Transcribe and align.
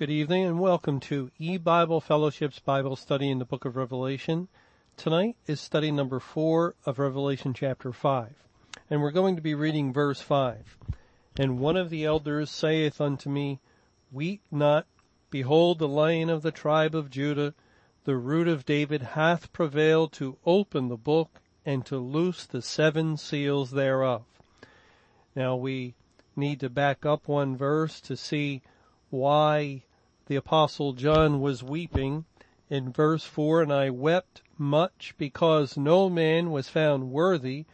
Good 0.00 0.08
evening 0.08 0.46
and 0.46 0.58
welcome 0.58 0.98
to 1.00 1.30
E-Bible 1.38 2.00
Fellowship's 2.00 2.58
Bible 2.58 2.96
study 2.96 3.30
in 3.30 3.38
the 3.38 3.44
book 3.44 3.66
of 3.66 3.76
Revelation. 3.76 4.48
Tonight 4.96 5.36
is 5.46 5.60
study 5.60 5.90
number 5.90 6.18
four 6.18 6.74
of 6.86 6.98
Revelation 6.98 7.52
chapter 7.52 7.92
five. 7.92 8.32
And 8.88 9.02
we're 9.02 9.10
going 9.10 9.36
to 9.36 9.42
be 9.42 9.54
reading 9.54 9.92
verse 9.92 10.22
five. 10.22 10.78
And 11.38 11.58
one 11.58 11.76
of 11.76 11.90
the 11.90 12.06
elders 12.06 12.50
saith 12.50 12.98
unto 12.98 13.28
me, 13.28 13.60
Weep 14.10 14.40
not, 14.50 14.86
behold 15.28 15.78
the 15.78 15.86
lion 15.86 16.30
of 16.30 16.40
the 16.40 16.50
tribe 16.50 16.94
of 16.94 17.10
Judah, 17.10 17.52
the 18.04 18.16
root 18.16 18.48
of 18.48 18.64
David 18.64 19.02
hath 19.02 19.52
prevailed 19.52 20.12
to 20.12 20.38
open 20.46 20.88
the 20.88 20.96
book 20.96 21.42
and 21.66 21.84
to 21.84 21.98
loose 21.98 22.46
the 22.46 22.62
seven 22.62 23.18
seals 23.18 23.72
thereof. 23.72 24.22
Now 25.36 25.56
we 25.56 25.92
need 26.34 26.58
to 26.60 26.70
back 26.70 27.04
up 27.04 27.28
one 27.28 27.54
verse 27.54 28.00
to 28.00 28.16
see 28.16 28.62
why 29.10 29.82
the 30.30 30.36
apostle 30.36 30.92
John 30.92 31.40
was 31.40 31.60
weeping 31.60 32.24
in 32.68 32.92
verse 32.92 33.24
4, 33.24 33.62
and 33.62 33.72
I 33.72 33.90
wept 33.90 34.42
much 34.56 35.12
because 35.18 35.76
no 35.76 36.08
man 36.08 36.52
was 36.52 36.68
found 36.68 37.10
worthy 37.10 37.64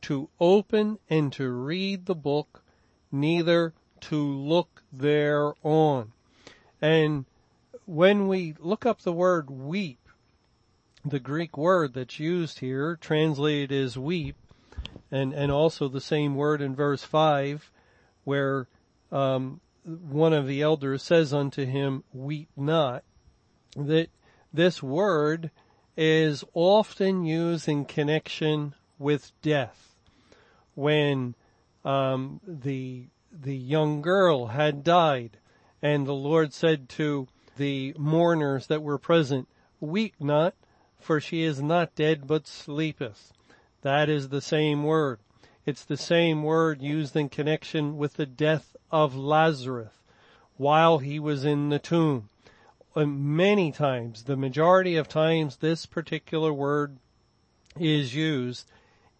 to 0.00 0.28
open 0.40 0.98
and 1.08 1.32
to 1.34 1.48
read 1.48 2.06
the 2.06 2.16
book, 2.16 2.64
neither 3.12 3.72
to 4.00 4.16
look 4.16 4.82
thereon. 4.92 6.10
And 6.80 7.24
when 7.86 8.26
we 8.26 8.56
look 8.58 8.84
up 8.84 9.02
the 9.02 9.12
word 9.12 9.48
weep, 9.48 10.08
the 11.04 11.20
Greek 11.20 11.56
word 11.56 11.94
that's 11.94 12.18
used 12.18 12.58
here, 12.58 12.96
translated 12.96 13.70
as 13.70 13.96
weep, 13.96 14.34
and, 15.12 15.32
and 15.32 15.52
also 15.52 15.86
the 15.86 16.00
same 16.00 16.34
word 16.34 16.60
in 16.60 16.74
verse 16.74 17.04
5, 17.04 17.70
where 18.24 18.66
um, 19.12 19.60
one 19.84 20.32
of 20.32 20.46
the 20.46 20.62
elders 20.62 21.02
says 21.02 21.32
unto 21.32 21.64
him, 21.64 22.04
weep 22.12 22.48
not, 22.56 23.04
that 23.76 24.08
this 24.52 24.82
word 24.82 25.50
is 25.96 26.44
often 26.54 27.24
used 27.24 27.68
in 27.68 27.84
connection 27.84 28.74
with 28.98 29.32
death. 29.42 29.94
When 30.74 31.34
um, 31.84 32.40
the 32.46 33.06
the 33.30 33.56
young 33.56 34.02
girl 34.02 34.46
had 34.46 34.84
died, 34.84 35.38
and 35.80 36.06
the 36.06 36.14
Lord 36.14 36.52
said 36.52 36.88
to 36.90 37.28
the 37.56 37.94
mourners 37.98 38.66
that 38.68 38.82
were 38.82 38.98
present, 38.98 39.48
"Weep 39.80 40.14
not, 40.20 40.54
for 40.98 41.20
she 41.20 41.42
is 41.42 41.62
not 41.62 41.94
dead, 41.94 42.26
but 42.26 42.46
sleepeth." 42.46 43.32
That 43.82 44.08
is 44.08 44.28
the 44.28 44.40
same 44.40 44.84
word. 44.84 45.18
It's 45.64 45.84
the 45.84 45.96
same 45.96 46.42
word 46.42 46.82
used 46.82 47.14
in 47.14 47.28
connection 47.28 47.96
with 47.96 48.14
the 48.14 48.26
death 48.26 48.76
of 48.90 49.14
Lazarus 49.14 49.92
while 50.56 50.98
he 50.98 51.20
was 51.20 51.44
in 51.44 51.68
the 51.68 51.78
tomb. 51.78 52.28
Many 52.96 53.72
times, 53.72 54.24
the 54.24 54.36
majority 54.36 54.96
of 54.96 55.08
times 55.08 55.56
this 55.56 55.86
particular 55.86 56.52
word 56.52 56.98
is 57.78 58.14
used, 58.14 58.70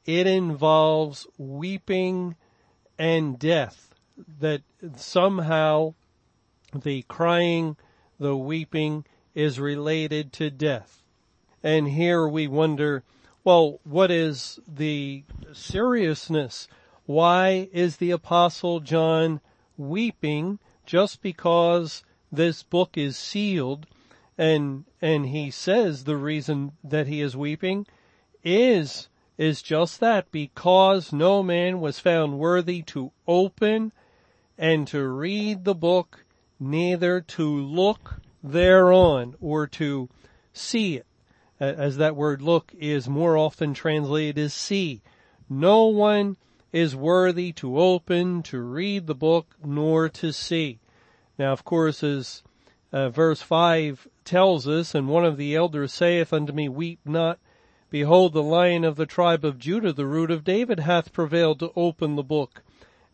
it 0.04 0.26
involves 0.26 1.26
weeping 1.38 2.34
and 2.98 3.38
death. 3.38 3.94
That 4.40 4.62
somehow 4.96 5.94
the 6.74 7.02
crying, 7.02 7.76
the 8.18 8.36
weeping 8.36 9.04
is 9.34 9.58
related 9.58 10.32
to 10.34 10.50
death. 10.50 11.02
And 11.62 11.88
here 11.88 12.26
we 12.28 12.46
wonder, 12.46 13.04
well, 13.44 13.80
what 13.84 14.10
is 14.10 14.60
the 14.68 15.24
seriousness? 15.52 16.68
Why 17.06 17.68
is 17.72 17.96
the 17.96 18.12
apostle 18.12 18.80
John 18.80 19.40
weeping 19.76 20.60
just 20.86 21.22
because 21.22 22.04
this 22.30 22.62
book 22.62 22.96
is 22.96 23.16
sealed 23.16 23.86
and, 24.38 24.84
and 25.00 25.26
he 25.26 25.50
says 25.50 26.04
the 26.04 26.16
reason 26.16 26.72
that 26.84 27.06
he 27.06 27.20
is 27.20 27.36
weeping 27.36 27.86
is, 28.44 29.08
is 29.36 29.60
just 29.60 30.00
that 30.00 30.30
because 30.30 31.12
no 31.12 31.42
man 31.42 31.80
was 31.80 31.98
found 31.98 32.38
worthy 32.38 32.82
to 32.82 33.12
open 33.26 33.92
and 34.56 34.86
to 34.88 35.06
read 35.08 35.64
the 35.64 35.74
book, 35.74 36.24
neither 36.60 37.20
to 37.20 37.44
look 37.44 38.20
thereon 38.42 39.34
or 39.40 39.66
to 39.66 40.08
see 40.52 40.96
it 40.96 41.06
as 41.62 41.96
that 41.98 42.16
word 42.16 42.42
look 42.42 42.72
is 42.76 43.08
more 43.08 43.36
often 43.36 43.72
translated 43.72 44.36
as 44.36 44.52
see. 44.52 45.00
No 45.48 45.84
one 45.84 46.36
is 46.72 46.96
worthy 46.96 47.52
to 47.52 47.78
open, 47.78 48.42
to 48.42 48.60
read 48.60 49.06
the 49.06 49.14
book, 49.14 49.54
nor 49.64 50.08
to 50.08 50.32
see. 50.32 50.80
Now, 51.38 51.52
of 51.52 51.64
course, 51.64 52.02
as 52.02 52.42
uh, 52.92 53.10
verse 53.10 53.42
5 53.42 54.08
tells 54.24 54.66
us, 54.66 54.94
and 54.94 55.08
one 55.08 55.24
of 55.24 55.36
the 55.36 55.54
elders 55.54 55.92
saith 55.92 56.32
unto 56.32 56.52
me, 56.52 56.68
Weep 56.68 57.00
not, 57.04 57.38
behold 57.90 58.32
the 58.32 58.42
lion 58.42 58.84
of 58.84 58.96
the 58.96 59.06
tribe 59.06 59.44
of 59.44 59.58
Judah, 59.58 59.92
the 59.92 60.06
root 60.06 60.30
of 60.30 60.44
David, 60.44 60.80
hath 60.80 61.12
prevailed 61.12 61.60
to 61.60 61.72
open 61.76 62.16
the 62.16 62.22
book 62.22 62.62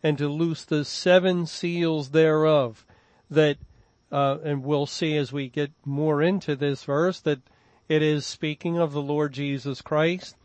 and 0.01 0.17
to 0.17 0.27
loose 0.27 0.63
the 0.63 0.85
seven 0.85 1.45
seals 1.45 2.09
thereof. 2.11 2.85
That, 3.29 3.57
uh, 4.11 4.37
and 4.43 4.63
we'll 4.63 4.87
see 4.87 5.17
as 5.17 5.31
we 5.31 5.49
get 5.49 5.71
more 5.85 6.21
into 6.21 6.55
this 6.55 6.83
verse 6.83 7.19
that 7.21 7.41
it 7.89 8.01
is 8.03 8.25
speaking 8.25 8.77
of 8.77 8.93
the 8.93 9.01
Lord 9.01 9.33
Jesus 9.33 9.81
Christ, 9.81 10.37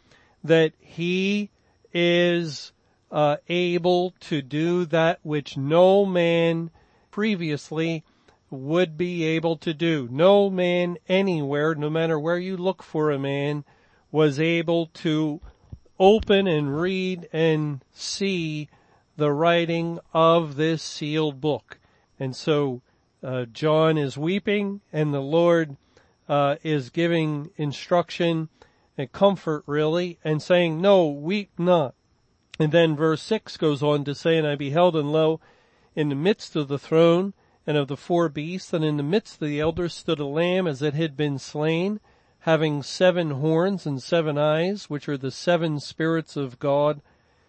that 0.43 0.73
he 0.81 1.51
is 1.93 2.73
uh, 3.13 3.37
able 3.49 4.15
to 4.21 4.43
do 4.43 4.87
that 4.87 5.21
which 5.23 5.57
no 5.57 6.05
man 6.05 6.71
previously 7.11 8.03
would 8.51 8.97
be 8.97 9.25
able 9.25 9.57
to 9.59 9.75
do. 9.75 10.09
No 10.11 10.51
man 10.51 10.97
anywhere, 11.09 11.75
no 11.75 11.91
matter 11.91 12.19
where 12.19 12.39
you 12.39 12.57
look 12.57 12.83
for 12.83 13.11
a 13.11 13.19
man, 13.19 13.65
was 14.11 14.41
able 14.41 14.87
to 14.87 15.41
open 15.99 16.47
and 16.47 16.81
read 16.81 17.29
and 17.33 17.85
see 17.93 18.69
the 19.17 19.33
writing 19.33 19.99
of 20.13 20.57
this 20.57 20.83
sealed 20.83 21.41
book. 21.41 21.79
And 22.19 22.35
so 22.35 22.83
uh, 23.23 23.45
John 23.47 23.97
is 23.97 24.19
weeping 24.19 24.81
and 24.93 25.13
the 25.13 25.21
Lord 25.21 25.77
uh, 26.29 26.57
is 26.63 26.91
giving 26.91 27.51
instruction 27.57 28.49
and 28.97 29.13
comfort 29.13 29.65
really 29.67 30.19
and 30.25 30.43
saying, 30.43 30.81
no, 30.81 31.09
weep 31.09 31.51
not. 31.59 31.95
And 32.59 32.71
then 32.71 32.97
verse 32.97 33.21
six 33.21 33.57
goes 33.57 33.83
on 33.83 34.05
to 34.05 34.15
say, 34.15 34.39
and 34.39 34.47
I 34.47 34.55
beheld 34.55 34.95
and 34.97 35.13
lo, 35.13 35.41
in 35.97 36.09
the 36.09 36.15
midst 36.15 36.57
of 36.57 36.69
the 36.69 36.79
throne 36.79 37.35
and 37.67 37.77
of 37.77 37.89
the 37.89 37.97
four 37.97 38.29
beasts 38.29 38.73
and 38.73 38.85
in 38.85 38.97
the 38.97 39.03
midst 39.03 39.41
of 39.41 39.49
the 39.49 39.61
elders 39.61 39.95
stood 39.95 40.21
a 40.21 40.27
lamb 40.27 40.67
as 40.67 40.83
it 40.83 40.95
had 40.95 41.17
been 41.17 41.39
slain, 41.39 41.99
having 42.41 42.83
seven 42.83 43.31
horns 43.31 43.87
and 43.87 44.03
seven 44.03 44.37
eyes, 44.37 44.91
which 44.91 45.09
are 45.09 45.17
the 45.17 45.31
seven 45.31 45.81
spirits 45.81 46.37
of 46.37 46.59
God, 46.59 47.01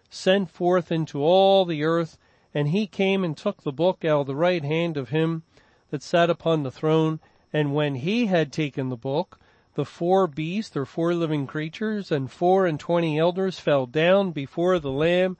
sent 0.09 0.49
forth 0.49 0.91
into 0.91 1.21
all 1.21 1.65
the 1.65 1.83
earth, 1.83 2.17
and 2.53 2.69
he 2.69 2.87
came 2.87 3.23
and 3.23 3.35
took 3.35 3.61
the 3.63 3.73
book 3.73 4.05
out 4.05 4.21
of 4.21 4.27
the 4.27 4.35
right 4.35 4.63
hand 4.63 4.95
of 4.95 5.09
him 5.09 5.43
that 5.91 6.01
sat 6.01 6.29
upon 6.29 6.63
the 6.63 6.71
throne, 6.71 7.19
and 7.55 7.73
when 7.73 7.95
he 7.95 8.25
had 8.25 8.51
taken 8.51 8.89
the 8.89 8.97
book, 8.97 9.39
the 9.75 9.85
four 9.85 10.27
beasts 10.27 10.75
or 10.75 10.85
four 10.85 11.13
living 11.13 11.47
creatures 11.47 12.11
and 12.11 12.29
four 12.29 12.65
and 12.65 12.77
twenty 12.77 13.17
elders 13.17 13.61
fell 13.61 13.85
down 13.85 14.31
before 14.31 14.77
the 14.77 14.91
Lamb, 14.91 15.37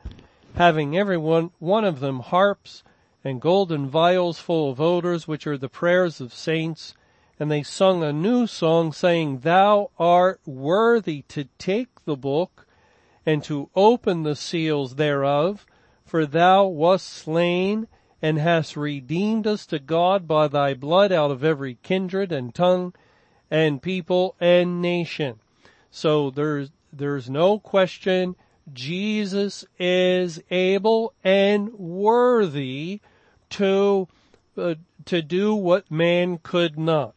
having 0.53 0.97
every 0.97 1.17
one, 1.17 1.51
one 1.59 1.83
of 1.83 1.99
them 1.99 2.21
harps 2.21 2.83
and 3.21 3.41
golden 3.41 3.89
vials 3.89 4.39
full 4.39 4.71
of 4.71 4.79
odors, 4.79 5.27
which 5.27 5.45
are 5.45 5.57
the 5.57 5.67
prayers 5.67 6.21
of 6.21 6.33
saints. 6.33 6.93
And 7.37 7.51
they 7.51 7.63
sung 7.63 8.01
a 8.01 8.13
new 8.13 8.47
song 8.47 8.93
saying, 8.93 9.39
Thou 9.39 9.91
art 9.99 10.39
worthy 10.45 11.23
to 11.27 11.49
take 11.57 12.05
the 12.05 12.15
book 12.15 12.65
and 13.25 13.43
to 13.43 13.69
open 13.75 14.23
the 14.23 14.37
seals 14.37 14.95
thereof, 14.95 15.65
for 16.05 16.25
thou 16.25 16.65
wast 16.65 17.09
slain 17.09 17.89
and 18.25 18.39
hast 18.39 18.75
redeemed 18.75 19.45
us 19.45 19.67
to 19.67 19.77
God 19.77 20.27
by 20.27 20.47
thy 20.47 20.73
blood 20.73 21.11
out 21.11 21.29
of 21.29 21.43
every 21.43 21.77
kindred 21.83 22.31
and 22.31 22.55
tongue 22.55 22.91
and 23.51 23.83
people 23.83 24.35
and 24.39 24.81
nation. 24.81 25.39
So 25.91 26.31
there's, 26.31 26.71
there's 26.91 27.29
no 27.29 27.59
question 27.59 28.35
Jesus 28.73 29.63
is 29.77 30.41
able 30.49 31.13
and 31.23 31.71
worthy 31.73 32.99
to, 33.51 34.07
uh, 34.57 34.73
to 35.05 35.21
do 35.21 35.53
what 35.53 35.91
man 35.91 36.39
could 36.41 36.79
not. 36.79 37.13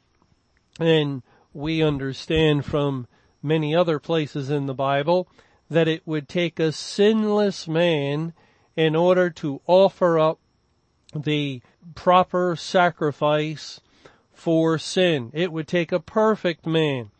And 0.78 1.22
we 1.54 1.82
understand 1.82 2.66
from 2.66 3.06
many 3.43 3.75
other 3.75 3.99
places 3.99 4.50
in 4.50 4.66
the 4.66 4.75
Bible 4.75 5.26
that 5.70 5.88
it 5.88 6.02
would 6.04 6.28
take 6.28 6.61
a 6.61 6.70
sinless 6.70 7.66
man 7.66 8.34
in 8.76 8.94
order 8.94 9.31
to 9.31 9.62
offer 9.66 10.19
up 10.19 10.38
the 11.14 11.62
proper 11.94 12.56
sacrifice 12.56 13.81
for 14.32 14.78
sin. 14.78 15.31
It 15.34 15.52
would 15.52 15.66
take 15.66 15.93
a 15.93 16.00
perfect 16.00 16.66
man, 16.66 17.10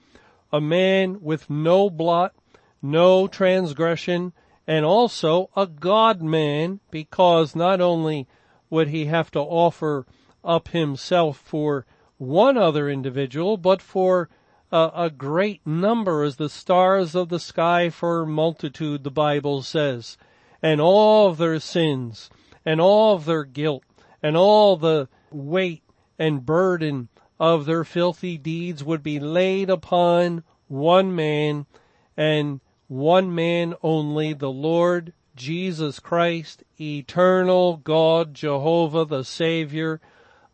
a 0.53 0.61
man 0.61 1.21
with 1.21 1.51
no 1.51 1.91
blot, 1.91 2.35
no 2.81 3.27
transgression, 3.27 4.33
and 4.67 4.85
also 4.85 5.51
a 5.57 5.67
God 5.67 6.23
man 6.23 6.81
because 6.91 7.57
not 7.57 7.81
only 7.81 8.29
would 8.71 8.89
he 8.89 9.07
have 9.07 9.31
to 9.33 9.41
offer 9.41 10.07
up 10.45 10.69
himself 10.69 11.39
for 11.39 11.87
one 12.19 12.59
other 12.59 12.89
individual, 12.89 13.57
but 13.57 13.81
for 13.81 14.29
a, 14.71 14.91
a 14.95 15.11
great 15.11 15.67
number 15.67 16.23
as 16.23 16.37
the 16.37 16.49
stars 16.49 17.15
of 17.15 17.29
the 17.31 17.41
sky 17.41 17.89
for 17.89 18.27
multitude, 18.27 19.05
the 19.05 19.11
Bible 19.11 19.63
says, 19.63 20.19
and 20.63 20.81
all 20.81 21.29
of 21.29 21.39
their 21.39 21.59
sins 21.59 22.29
and 22.69 22.83
all 22.83 23.15
of 23.15 23.25
their 23.25 23.45
guilt 23.45 23.83
and 24.23 24.37
all 24.37 24.77
the 24.77 25.09
weight 25.31 25.83
and 26.19 26.45
burden 26.45 27.09
of 27.41 27.65
their 27.65 27.83
filthy 27.83 28.37
deeds 28.37 28.85
would 28.85 29.03
be 29.03 29.19
laid 29.19 29.71
upon 29.71 30.45
one 30.67 31.15
man 31.15 31.65
and 32.15 32.61
one 32.87 33.35
man 33.35 33.75
only, 33.83 34.35
the 34.35 34.51
Lord 34.51 35.15
Jesus 35.35 35.99
Christ, 35.99 36.63
eternal 36.79 37.79
God, 37.79 38.35
Jehovah, 38.35 39.07
the 39.07 39.25
Savior 39.25 39.99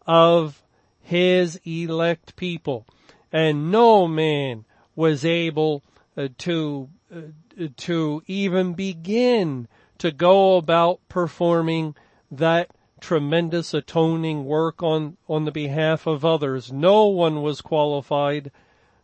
of 0.06 0.62
His 1.00 1.60
elect 1.64 2.36
people. 2.36 2.86
And 3.32 3.72
no 3.72 4.06
man 4.06 4.66
was 4.94 5.24
able 5.24 5.82
uh, 6.16 6.28
to, 6.38 6.90
uh, 7.12 7.66
to 7.78 8.22
even 8.28 8.74
begin 8.74 9.66
to 9.98 10.12
go 10.12 10.58
about 10.58 11.00
performing 11.08 11.96
that 12.30 12.70
tremendous 13.00 13.74
atoning 13.74 14.44
work 14.44 14.82
on, 14.82 15.16
on 15.28 15.44
the 15.44 15.52
behalf 15.52 16.06
of 16.06 16.24
others. 16.24 16.72
No 16.72 17.06
one 17.06 17.42
was 17.42 17.60
qualified 17.60 18.50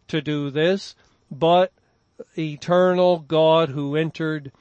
to 0.09 0.21
do 0.21 0.51
this, 0.51 0.97
but 1.31 1.73
eternal 2.37 3.19
God 3.19 3.71
who 3.71 3.97
entered 3.97 4.53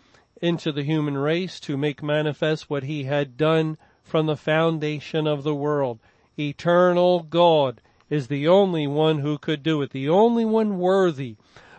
into 0.42 0.72
the 0.72 0.84
human 0.84 1.18
race 1.18 1.60
to 1.62 1.78
make 1.78 2.04
manifest 2.04 2.70
what 2.70 2.84
he 2.84 3.06
had 3.06 3.38
done 3.38 3.78
from 4.04 4.26
the 4.26 4.38
foundation 4.38 5.28
of 5.28 5.44
the 5.44 5.56
world. 5.56 6.00
Eternal 6.38 7.24
God 7.24 7.82
is 8.10 8.28
the 8.28 8.48
only 8.48 8.88
one 8.88 9.20
who 9.20 9.38
could 9.38 9.64
do 9.64 9.82
it, 9.82 9.92
the 9.92 10.10
only 10.10 10.46
one 10.46 10.80
worthy. 10.80 11.36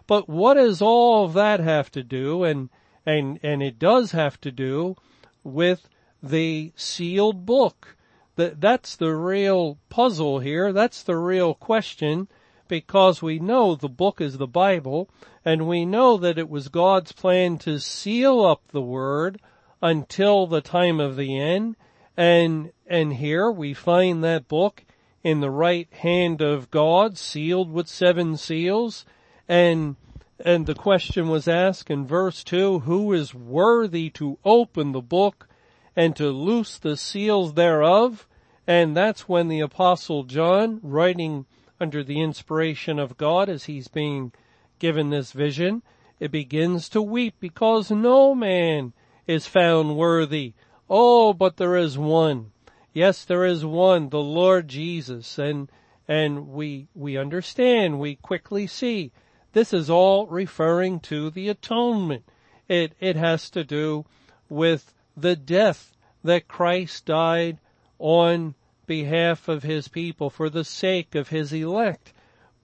But 0.06 0.29
what 0.29 0.55
does 0.55 0.82
all 0.82 1.25
of 1.25 1.35
that 1.35 1.61
have 1.61 1.91
to 1.93 2.03
do? 2.03 2.44
And, 2.44 2.69
and, 3.06 3.38
and 3.43 3.62
it 3.62 3.79
does 3.79 4.12
have 4.12 4.41
to 4.43 4.50
do 4.50 4.97
with 5.43 5.88
the 6.22 6.72
sealed 6.76 7.46
book. 7.46 7.96
That, 8.37 8.61
that's 8.61 8.96
the 8.96 9.14
real 9.14 9.78
puzzle 9.88 10.38
here. 10.38 10.72
That's 10.72 11.02
the 11.02 11.17
real 11.17 11.55
question 11.55 12.28
because 12.69 13.20
we 13.20 13.38
know 13.38 13.75
the 13.75 13.88
book 13.88 14.20
is 14.20 14.38
the 14.38 14.46
Bible 14.46 15.11
and 15.44 15.67
we 15.67 15.84
know 15.84 16.17
that 16.17 16.38
it 16.38 16.49
was 16.49 16.69
God's 16.69 17.12
plan 17.12 17.58
to 17.58 17.81
seal 17.81 18.44
up 18.44 18.62
the 18.69 18.81
word 18.81 19.40
until 19.82 20.46
the 20.46 20.61
time 20.61 21.00
of 21.00 21.17
the 21.17 21.38
end. 21.38 21.76
And, 22.17 22.72
and 22.87 23.14
here 23.14 23.50
we 23.50 23.75
find 23.75 24.22
that 24.22 24.49
book 24.49 24.84
in 25.22 25.40
the 25.40 25.50
right 25.50 25.88
hand 25.93 26.40
of 26.40 26.70
God, 26.70 27.19
sealed 27.19 27.72
with 27.72 27.88
seven 27.88 28.37
seals. 28.37 29.05
And, 29.49 29.96
and 30.38 30.67
the 30.67 30.75
question 30.75 31.28
was 31.28 31.49
asked 31.49 31.90
in 31.90 32.06
verse 32.06 32.44
two, 32.44 32.81
who 32.81 33.12
is 33.12 33.34
worthy 33.34 34.11
to 34.11 34.38
open 34.44 34.93
the 34.93 35.02
book 35.02 35.49
and 35.96 36.14
to 36.16 36.31
loose 36.31 36.78
the 36.78 36.96
seals 36.96 37.54
thereof. 37.54 38.26
And 38.66 38.96
that's 38.96 39.28
when 39.28 39.48
the 39.48 39.60
apostle 39.60 40.25
John, 40.25 40.81
writing 40.82 41.46
under 41.81 42.04
the 42.04 42.20
inspiration 42.20 42.98
of 42.98 43.16
God 43.16 43.48
as 43.48 43.64
he's 43.64 43.88
being 43.88 44.32
given 44.78 45.10
this 45.10 45.32
vision, 45.32 45.82
it 46.19 46.31
begins 46.31 46.88
to 46.90 47.02
weep 47.02 47.34
because 47.40 47.90
no 47.90 48.34
man 48.34 48.92
is 49.26 49.46
found 49.46 49.96
worthy. 49.96 50.52
Oh, 50.88 51.32
but 51.32 51.56
there 51.56 51.76
is 51.76 51.96
one. 51.96 52.52
Yes, 52.93 53.25
there 53.25 53.44
is 53.44 53.64
one, 53.64 54.08
the 54.08 54.20
Lord 54.20 54.69
Jesus. 54.69 55.38
And, 55.38 55.70
and 56.06 56.48
we, 56.48 56.88
we 56.94 57.16
understand, 57.16 58.00
we 58.00 58.16
quickly 58.16 58.66
see 58.66 59.12
this 59.52 59.72
is 59.72 59.88
all 59.88 60.26
referring 60.26 61.00
to 61.00 61.31
the 61.31 61.48
atonement. 61.48 62.25
It, 62.69 62.93
it 63.00 63.16
has 63.16 63.50
to 63.50 63.64
do 63.64 64.04
with 64.48 64.93
the 65.20 65.37
death 65.37 65.96
that 66.25 66.49
Christ 66.49 67.06
died 67.06 67.58
on 67.99 68.55
behalf 68.87 69.49
of 69.49 69.62
his 69.62 69.88
people 69.88 70.31
for 70.31 70.50
the 70.50 70.64
sake 70.64 71.14
of 71.14 71.28
his 71.28 71.52
elect. 71.52 72.12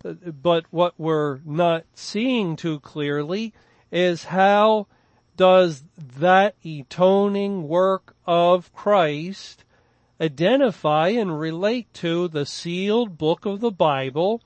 But 0.02 0.64
what 0.70 0.94
we're 0.98 1.40
not 1.44 1.84
seeing 1.94 2.56
too 2.56 2.80
clearly 2.80 3.52
is 3.90 4.24
how 4.24 4.86
does 5.36 5.84
that 6.18 6.54
atoning 6.64 7.68
work 7.68 8.14
of 8.26 8.72
Christ 8.74 9.64
identify 10.20 11.08
and 11.08 11.38
relate 11.38 11.92
to 11.94 12.28
the 12.28 12.46
sealed 12.46 13.18
book 13.18 13.44
of 13.44 13.60
the 13.60 13.70
Bible, 13.70 14.42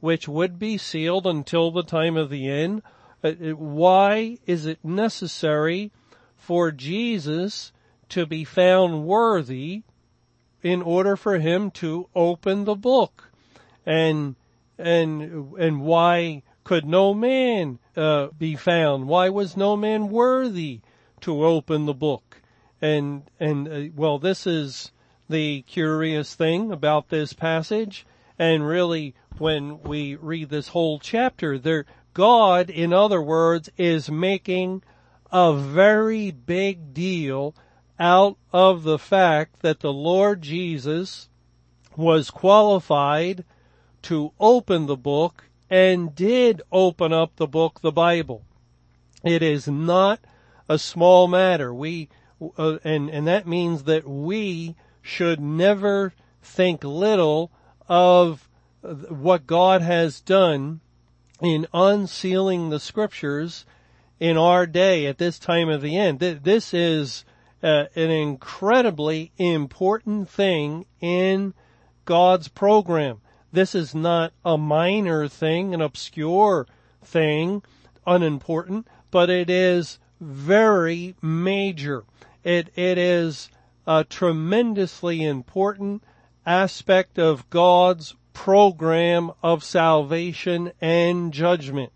which 0.00 0.26
would 0.26 0.58
be 0.58 0.78
sealed 0.78 1.26
until 1.26 1.70
the 1.70 1.82
time 1.82 2.16
of 2.16 2.30
the 2.30 2.48
end? 2.48 2.82
Uh, 3.22 3.32
why 3.32 4.38
is 4.46 4.64
it 4.66 4.82
necessary 4.82 5.92
for 6.40 6.72
Jesus 6.72 7.72
to 8.08 8.26
be 8.26 8.44
found 8.44 9.04
worthy 9.04 9.82
in 10.62 10.82
order 10.82 11.16
for 11.16 11.38
him 11.38 11.70
to 11.70 12.08
open 12.14 12.64
the 12.64 12.74
book. 12.74 13.30
And, 13.86 14.34
and, 14.78 15.54
and 15.58 15.82
why 15.82 16.42
could 16.64 16.84
no 16.84 17.14
man, 17.14 17.78
uh, 17.96 18.28
be 18.38 18.56
found? 18.56 19.06
Why 19.06 19.28
was 19.28 19.56
no 19.56 19.76
man 19.76 20.08
worthy 20.08 20.80
to 21.20 21.44
open 21.44 21.86
the 21.86 21.94
book? 21.94 22.42
And, 22.82 23.22
and, 23.38 23.68
uh, 23.68 23.92
well, 23.94 24.18
this 24.18 24.46
is 24.46 24.92
the 25.28 25.62
curious 25.62 26.34
thing 26.34 26.72
about 26.72 27.08
this 27.08 27.32
passage. 27.32 28.06
And 28.38 28.66
really, 28.66 29.14
when 29.38 29.82
we 29.82 30.16
read 30.16 30.48
this 30.48 30.68
whole 30.68 30.98
chapter, 30.98 31.58
there, 31.58 31.86
God, 32.14 32.70
in 32.70 32.92
other 32.92 33.22
words, 33.22 33.70
is 33.76 34.10
making 34.10 34.82
a 35.32 35.54
very 35.54 36.30
big 36.30 36.92
deal 36.92 37.54
out 37.98 38.36
of 38.52 38.82
the 38.82 38.98
fact 38.98 39.60
that 39.60 39.80
the 39.80 39.92
Lord 39.92 40.42
Jesus 40.42 41.28
was 41.96 42.30
qualified 42.30 43.44
to 44.02 44.32
open 44.40 44.86
the 44.86 44.96
book 44.96 45.44
and 45.68 46.14
did 46.14 46.62
open 46.72 47.12
up 47.12 47.36
the 47.36 47.46
book, 47.46 47.80
the 47.80 47.92
Bible. 47.92 48.42
It 49.22 49.42
is 49.42 49.68
not 49.68 50.20
a 50.68 50.78
small 50.78 51.28
matter. 51.28 51.74
We, 51.74 52.08
uh, 52.56 52.78
and, 52.82 53.10
and 53.10 53.26
that 53.26 53.46
means 53.46 53.84
that 53.84 54.08
we 54.08 54.74
should 55.02 55.40
never 55.40 56.14
think 56.42 56.82
little 56.82 57.50
of 57.88 58.48
what 58.82 59.46
God 59.46 59.82
has 59.82 60.20
done 60.20 60.80
in 61.40 61.66
unsealing 61.72 62.70
the 62.70 62.80
scriptures 62.80 63.66
in 64.20 64.36
our 64.36 64.66
day 64.66 65.06
at 65.06 65.18
this 65.18 65.38
time 65.38 65.70
of 65.70 65.80
the 65.80 65.96
end. 65.96 66.20
This 66.20 66.74
is 66.74 67.24
uh, 67.62 67.86
an 67.96 68.10
incredibly 68.10 69.32
important 69.38 70.28
thing 70.28 70.84
in 71.00 71.54
God's 72.04 72.48
program. 72.48 73.22
This 73.50 73.74
is 73.74 73.94
not 73.94 74.32
a 74.44 74.56
minor 74.56 75.26
thing, 75.26 75.74
an 75.74 75.80
obscure 75.80 76.66
thing, 77.02 77.62
unimportant, 78.06 78.86
but 79.10 79.30
it 79.30 79.50
is 79.50 79.98
very 80.20 81.16
major. 81.22 82.04
It, 82.44 82.68
it 82.76 82.98
is 82.98 83.48
a 83.86 84.04
tremendously 84.04 85.24
important 85.24 86.04
aspect 86.44 87.18
of 87.18 87.48
God's 87.50 88.14
program 88.34 89.32
of 89.42 89.64
salvation 89.64 90.72
and 90.80 91.32
judgment. 91.32 91.92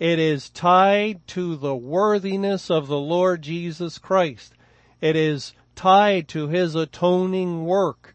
It 0.00 0.18
is 0.18 0.48
tied 0.48 1.26
to 1.28 1.56
the 1.56 1.76
worthiness 1.76 2.70
of 2.70 2.88
the 2.88 2.98
Lord 2.98 3.42
Jesus 3.42 3.98
Christ. 3.98 4.54
It 5.02 5.14
is 5.14 5.52
tied 5.76 6.26
to 6.28 6.48
his 6.48 6.74
atoning 6.74 7.66
work 7.66 8.14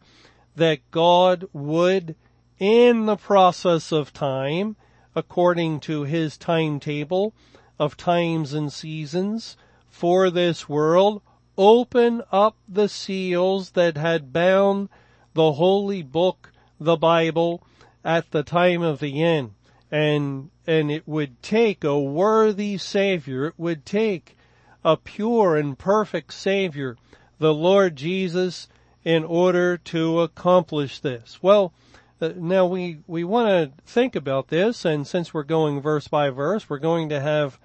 that 0.56 0.90
God 0.90 1.44
would, 1.52 2.16
in 2.58 3.06
the 3.06 3.16
process 3.16 3.92
of 3.92 4.12
time, 4.12 4.74
according 5.14 5.78
to 5.80 6.02
his 6.02 6.36
timetable 6.36 7.32
of 7.78 7.96
times 7.96 8.52
and 8.52 8.72
seasons 8.72 9.56
for 9.88 10.28
this 10.28 10.68
world, 10.68 11.22
open 11.56 12.20
up 12.32 12.56
the 12.68 12.88
seals 12.88 13.70
that 13.70 13.96
had 13.96 14.32
bound 14.32 14.88
the 15.34 15.52
holy 15.52 16.02
book, 16.02 16.50
the 16.80 16.96
Bible, 16.96 17.62
at 18.04 18.32
the 18.32 18.42
time 18.42 18.82
of 18.82 18.98
the 18.98 19.22
end. 19.22 19.52
And, 19.90 20.50
and 20.66 20.90
it 20.90 21.06
would 21.06 21.42
take 21.42 21.84
a 21.84 21.98
worthy 21.98 22.76
Savior, 22.76 23.46
it 23.46 23.54
would 23.56 23.86
take 23.86 24.36
a 24.84 24.96
pure 24.96 25.56
and 25.56 25.78
perfect 25.78 26.32
Savior, 26.32 26.96
the 27.38 27.54
Lord 27.54 27.96
Jesus, 27.96 28.68
in 29.04 29.24
order 29.24 29.76
to 29.76 30.20
accomplish 30.20 30.98
this. 30.98 31.40
Well, 31.42 31.72
uh, 32.20 32.32
now 32.36 32.66
we, 32.66 32.98
we 33.06 33.24
want 33.24 33.48
to 33.48 33.82
think 33.84 34.16
about 34.16 34.48
this, 34.48 34.84
and 34.84 35.06
since 35.06 35.32
we're 35.32 35.42
going 35.42 35.80
verse 35.80 36.08
by 36.08 36.30
verse, 36.30 36.68
we're 36.68 36.78
going 36.78 37.10
to 37.10 37.20
have 37.20 37.60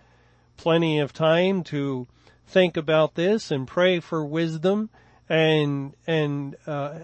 plenty 0.58 1.00
of 1.00 1.14
time 1.14 1.64
to 1.66 2.08
think 2.46 2.78
about 2.78 3.16
this 3.16 3.50
and 3.50 3.68
pray 3.68 4.00
for 4.00 4.26
wisdom 4.26 4.90
and, 5.30 5.96
and, 6.06 6.56
uh, 6.68 7.00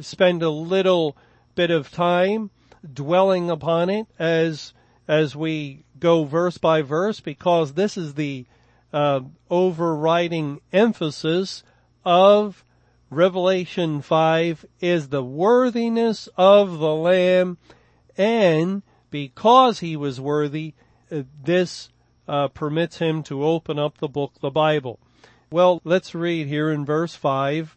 spend 0.00 0.42
a 0.42 0.50
little 0.50 1.16
bit 1.54 1.70
of 1.70 1.90
time 1.90 2.50
dwelling 2.92 3.50
upon 3.50 3.90
it 3.90 4.06
as 4.18 4.72
as 5.08 5.36
we 5.36 5.84
go 5.98 6.24
verse 6.24 6.58
by 6.58 6.82
verse 6.82 7.20
because 7.20 7.74
this 7.74 7.96
is 7.96 8.14
the 8.14 8.46
uh, 8.92 9.20
overriding 9.50 10.60
emphasis 10.72 11.62
of 12.04 12.64
Revelation 13.10 14.00
5 14.00 14.64
is 14.80 15.08
the 15.08 15.22
worthiness 15.22 16.28
of 16.36 16.78
the 16.78 16.94
Lamb 16.94 17.58
and 18.16 18.82
because 19.10 19.80
he 19.80 19.96
was 19.96 20.20
worthy, 20.20 20.74
uh, 21.10 21.22
this 21.42 21.90
uh, 22.26 22.48
permits 22.48 22.98
him 22.98 23.22
to 23.24 23.44
open 23.44 23.78
up 23.78 23.98
the 23.98 24.08
book, 24.08 24.32
the 24.40 24.50
Bible. 24.50 24.98
Well, 25.50 25.80
let's 25.84 26.14
read 26.14 26.48
here 26.48 26.70
in 26.70 26.84
verse 26.84 27.14
5 27.14 27.76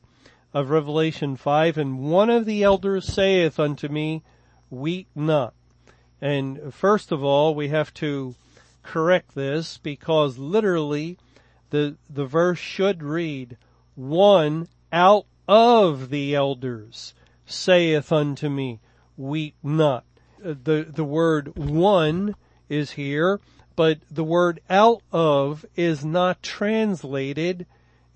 of 0.54 0.70
Revelation 0.70 1.36
5, 1.36 1.78
and 1.78 2.00
one 2.00 2.30
of 2.30 2.46
the 2.46 2.64
elders 2.64 3.06
saith 3.06 3.60
unto 3.60 3.90
me, 3.90 4.24
weep 4.70 5.08
not. 5.16 5.54
And 6.22 6.74
first 6.74 7.12
of 7.12 7.24
all, 7.24 7.54
we 7.54 7.70
have 7.70 7.94
to 7.96 8.36
correct 8.84 9.36
this 9.36 9.78
because 9.78 10.38
literally 10.38 11.18
the, 11.70 11.98
the 12.10 12.26
verse 12.26 12.60
should 12.60 13.04
read, 13.04 13.58
one 13.96 14.68
out 14.92 15.26
of 15.48 16.10
the 16.10 16.36
elders 16.36 17.14
saith 17.46 18.12
unto 18.12 18.50
me, 18.50 18.80
weep 19.18 19.56
not. 19.64 20.04
Uh, 20.44 20.54
the, 20.64 20.88
the 20.90 21.04
word 21.04 21.56
one 21.56 22.36
is 22.70 22.92
here, 22.92 23.40
but 23.76 24.00
the 24.10 24.24
word 24.24 24.62
out 24.70 25.02
of 25.12 25.66
is 25.76 26.04
not 26.04 26.42
translated 26.42 27.66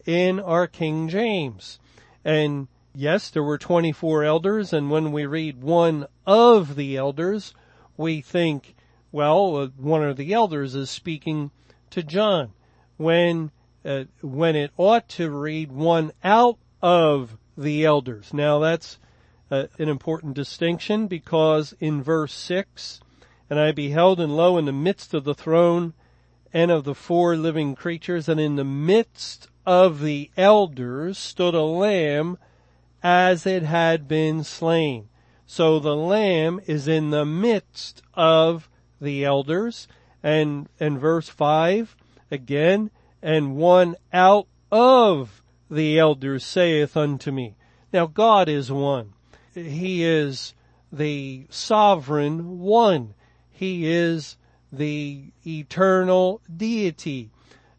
in 0.06 0.40
our 0.40 0.68
King 0.68 1.10
James. 1.10 1.80
And 2.24 2.68
yes, 2.94 3.30
there 3.30 3.44
were 3.44 3.58
24 3.58 4.24
elders, 4.24 4.74
and 4.74 4.90
when 4.90 5.12
we 5.12 5.26
read 5.26 5.62
one 5.62 6.08
of 6.26 6.76
the 6.76 6.98
elders, 6.98 7.54
we 7.98 8.22
think, 8.22 8.76
well, 9.12 9.56
uh, 9.58 9.68
one 9.78 10.04
of 10.04 10.18
the 10.18 10.34
elders 10.34 10.76
is 10.76 10.90
speaking 10.90 11.52
to 11.92 12.04
John. 12.04 12.54
When, 12.98 13.52
uh, 13.86 14.06
when 14.22 14.56
it 14.56 14.72
ought 14.78 15.08
to 15.10 15.30
read 15.30 15.72
one 15.72 16.12
out 16.24 16.58
of 16.82 17.38
the 17.58 17.86
elders. 17.86 18.34
Now 18.34 18.60
that's 18.60 18.98
uh, 19.52 19.66
an 19.78 19.90
important 19.90 20.34
distinction 20.34 21.08
because 21.08 21.74
in 21.80 22.02
verse 22.02 22.34
6, 22.34 23.02
and 23.50 23.60
I 23.60 23.72
beheld 23.72 24.20
and 24.20 24.36
lo 24.36 24.58
in 24.58 24.66
the 24.66 24.72
midst 24.72 25.14
of 25.14 25.24
the 25.24 25.34
throne 25.34 25.94
and 26.54 26.72
of 26.72 26.84
the 26.84 26.96
four 26.96 27.36
living 27.36 27.76
creatures 27.76 28.30
and 28.30 28.40
in 28.40 28.56
the 28.56 28.64
midst 28.64 29.48
of 29.66 30.02
the 30.02 30.32
elders 30.38 31.18
stood 31.18 31.54
a 31.54 31.62
lamb 31.62 32.38
as 33.02 33.46
it 33.46 33.64
had 33.64 34.08
been 34.08 34.44
slain. 34.44 35.10
So 35.46 35.80
the 35.80 35.96
lamb 35.96 36.60
is 36.68 36.88
in 36.88 37.10
the 37.10 37.26
midst 37.26 38.02
of 38.14 38.70
the 39.02 39.26
elders 39.26 39.88
and, 40.22 40.70
and 40.80 41.00
verse 41.00 41.30
five 41.30 41.96
again, 42.30 42.92
and 43.22 43.56
one 43.56 43.96
out 44.14 44.48
of 44.72 45.44
the 45.72 45.98
elders 45.98 46.46
saith 46.46 46.96
unto 46.96 47.32
me. 47.32 47.56
Now 47.92 48.06
God 48.06 48.48
is 48.50 48.72
one. 48.72 49.14
He 49.54 50.04
is 50.04 50.54
the 50.92 51.46
sovereign 51.50 52.60
one. 52.60 53.14
He 53.50 53.88
is 53.88 54.38
the 54.72 55.32
eternal 55.46 56.42
deity 56.56 57.32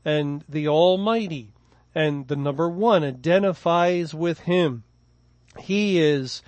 and 0.04 0.44
the 0.48 0.66
almighty. 0.68 1.52
And 1.94 2.28
the 2.28 2.36
number 2.36 2.68
one 2.68 3.02
identifies 3.02 4.14
with 4.14 4.40
him. 4.40 4.84
He 5.58 6.00
is 6.00 6.42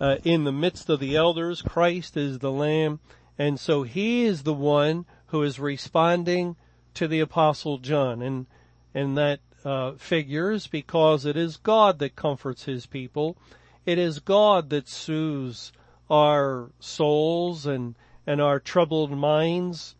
uh, 0.00 0.16
in 0.24 0.44
the 0.44 0.52
midst 0.52 0.88
of 0.88 1.00
the 1.00 1.16
elders. 1.16 1.62
Christ 1.62 2.16
is 2.16 2.38
the 2.38 2.52
lamb. 2.52 3.00
And 3.38 3.58
so 3.60 3.84
he 3.84 4.24
is 4.24 4.42
the 4.42 4.54
one 4.54 5.06
who 5.26 5.42
is 5.42 5.60
responding 5.60 6.56
to 6.94 7.06
the 7.06 7.20
apostle 7.20 7.78
John. 7.78 8.22
And, 8.22 8.46
and 8.94 9.16
that, 9.16 9.40
uh, 9.64 9.92
figures 9.92 10.66
because 10.66 11.24
it 11.24 11.36
is 11.36 11.56
God 11.56 11.98
that 11.98 12.16
comforts 12.16 12.64
his 12.64 12.86
people 12.86 13.36
it 13.88 13.98
is 13.98 14.18
God 14.18 14.68
that 14.68 14.86
soothes 14.86 15.72
our 16.10 16.68
souls 16.78 17.64
and, 17.64 17.94
and 18.26 18.38
our 18.38 18.60
troubled 18.60 19.12
minds 19.12 19.94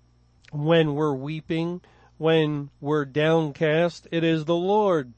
when 0.52 0.94
we're 0.94 1.14
weeping, 1.14 1.80
when 2.18 2.68
we're 2.82 3.06
downcast. 3.06 4.06
It 4.12 4.24
is 4.24 4.44
the 4.44 4.54
Lord 4.54 5.14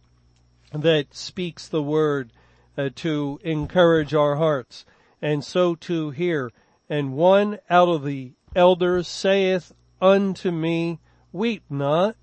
that 0.72 1.16
speaks 1.16 1.66
the 1.66 1.82
word 1.82 2.30
uh, 2.76 2.90
to 2.96 3.38
encourage 3.42 4.14
our 4.14 4.36
hearts. 4.36 4.84
And 5.22 5.44
so 5.44 5.74
too 5.74 6.10
here. 6.10 6.50
And 6.88 7.14
one 7.14 7.58
out 7.68 7.88
of 7.88 8.04
the 8.04 8.32
elders 8.54 9.06
saith 9.06 9.72
unto 10.00 10.50
me, 10.50 10.98
weep 11.32 11.62
not. 11.70 12.16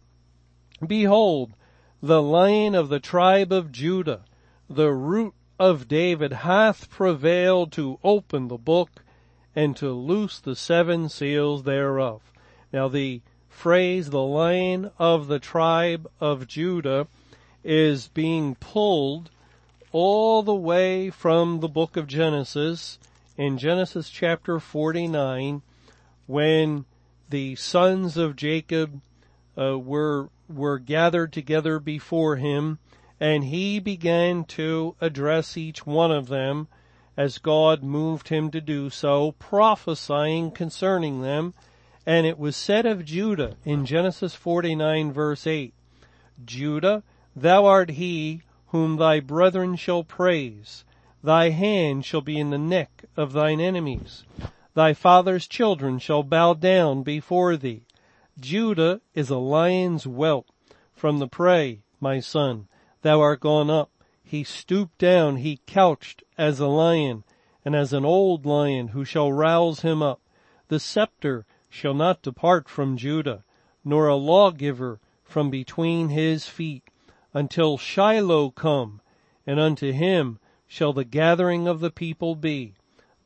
Behold, 0.86 1.54
the 2.02 2.22
lion 2.22 2.76
of 2.76 2.90
the 2.90 3.00
tribe 3.00 3.52
of 3.52 3.72
Judah, 3.72 4.26
the 4.70 4.92
root 4.92 5.34
of 5.60 5.88
David 5.88 6.34
hath 6.34 6.90
prevailed 6.90 7.72
to 7.74 8.00
open 8.04 8.48
the 8.48 8.58
book 8.58 9.04
and 9.56 9.76
to 9.78 9.92
loose 9.92 10.40
the 10.40 10.56
seven 10.56 11.10
seals 11.10 11.64
thereof. 11.64 12.22
Now 12.72 12.88
the 12.88 13.22
phrase, 13.50 14.12
the 14.12 14.22
lion 14.22 14.92
of 15.00 15.28
the 15.28 15.40
tribe 15.40 16.08
of 16.20 16.48
Judah, 16.48 17.08
is 17.64 18.08
being 18.10 18.54
pulled 18.56 19.32
all 19.92 20.44
the 20.44 20.56
way 20.56 21.10
from 21.10 21.60
the 21.60 21.68
book 21.68 21.96
of 21.96 22.08
Genesis 22.08 23.00
in 23.38 23.58
Genesis 23.58 24.10
chapter 24.10 24.60
49 24.60 25.62
when 26.26 26.86
the 27.30 27.56
sons 27.56 28.18
of 28.18 28.36
Jacob 28.36 29.02
uh, 29.58 29.78
were 29.78 30.30
were 30.50 30.80
gathered 30.80 31.32
together 31.34 31.80
before 31.80 32.38
him 32.38 32.80
and 33.20 33.46
he 33.46 33.80
began 33.80 34.44
to 34.44 34.96
address 35.02 35.58
each 35.58 35.86
one 35.86 36.12
of 36.12 36.28
them 36.28 36.68
as 37.16 37.40
God 37.40 37.82
moved 37.82 38.30
him 38.30 38.52
to 38.52 38.62
do 38.62 38.92
so, 38.92 39.32
prophesying 39.40 40.52
concerning 40.52 41.22
them. 41.22 41.56
And 42.06 42.28
it 42.28 42.38
was 42.38 42.56
said 42.56 42.86
of 42.86 43.04
Judah 43.04 43.56
in 43.66 43.86
Genesis 43.86 44.36
49 44.36 45.12
verse 45.12 45.48
8, 45.48 45.74
Judah, 46.46 47.04
thou 47.36 47.66
art 47.66 47.92
he 47.92 48.44
whom 48.72 48.98
thy 48.98 49.20
brethren 49.20 49.76
shall 49.76 50.04
praise. 50.04 50.84
Thy 51.24 51.50
hand 51.50 52.04
shall 52.06 52.22
be 52.22 52.38
in 52.38 52.50
the 52.50 52.58
neck 52.58 53.06
of 53.16 53.32
thine 53.32 53.60
enemies. 53.62 54.26
Thy 54.74 54.94
father's 54.94 55.48
children 55.48 56.00
shall 56.00 56.22
bow 56.22 56.54
down 56.54 57.04
before 57.04 57.56
thee. 57.56 57.86
Judah 58.40 59.02
is 59.14 59.30
a 59.30 59.38
lion's 59.38 60.04
whelp 60.04 60.48
from 60.94 61.20
the 61.20 61.28
prey, 61.28 61.82
my 62.00 62.20
son 62.20 62.68
thou 63.02 63.22
art 63.22 63.40
gone 63.40 63.70
up. 63.70 63.90
He 64.24 64.44
stooped 64.44 64.98
down, 64.98 65.38
he 65.38 65.62
couched 65.66 66.24
as 66.38 66.60
a 66.60 66.68
lion, 66.68 67.24
and 67.64 67.76
as 67.76 67.94
an 67.94 68.04
old 68.04 68.46
lion 68.46 68.90
who 68.90 69.06
shall 69.06 69.32
rouse 69.32 69.82
him 69.82 70.02
up. 70.02 70.20
The 70.68 70.80
scepter 70.80 71.46
shall 71.70 71.94
not 71.94 72.22
depart 72.22 72.68
from 72.68 72.98
Judah, 72.98 73.44
nor 73.86 74.08
a 74.08 74.16
lawgiver 74.16 75.00
from 75.24 75.50
between 75.50 76.10
his 76.10 76.48
feet, 76.48 76.84
until 77.34 77.78
Shiloh 77.78 78.52
come, 78.52 79.02
and 79.46 79.60
unto 79.60 79.92
him 79.92 80.40
shall 80.68 80.94
the 80.94 81.04
gathering 81.04 81.68
of 81.68 81.80
the 81.80 81.92
people 81.92 82.36
be, 82.36 82.74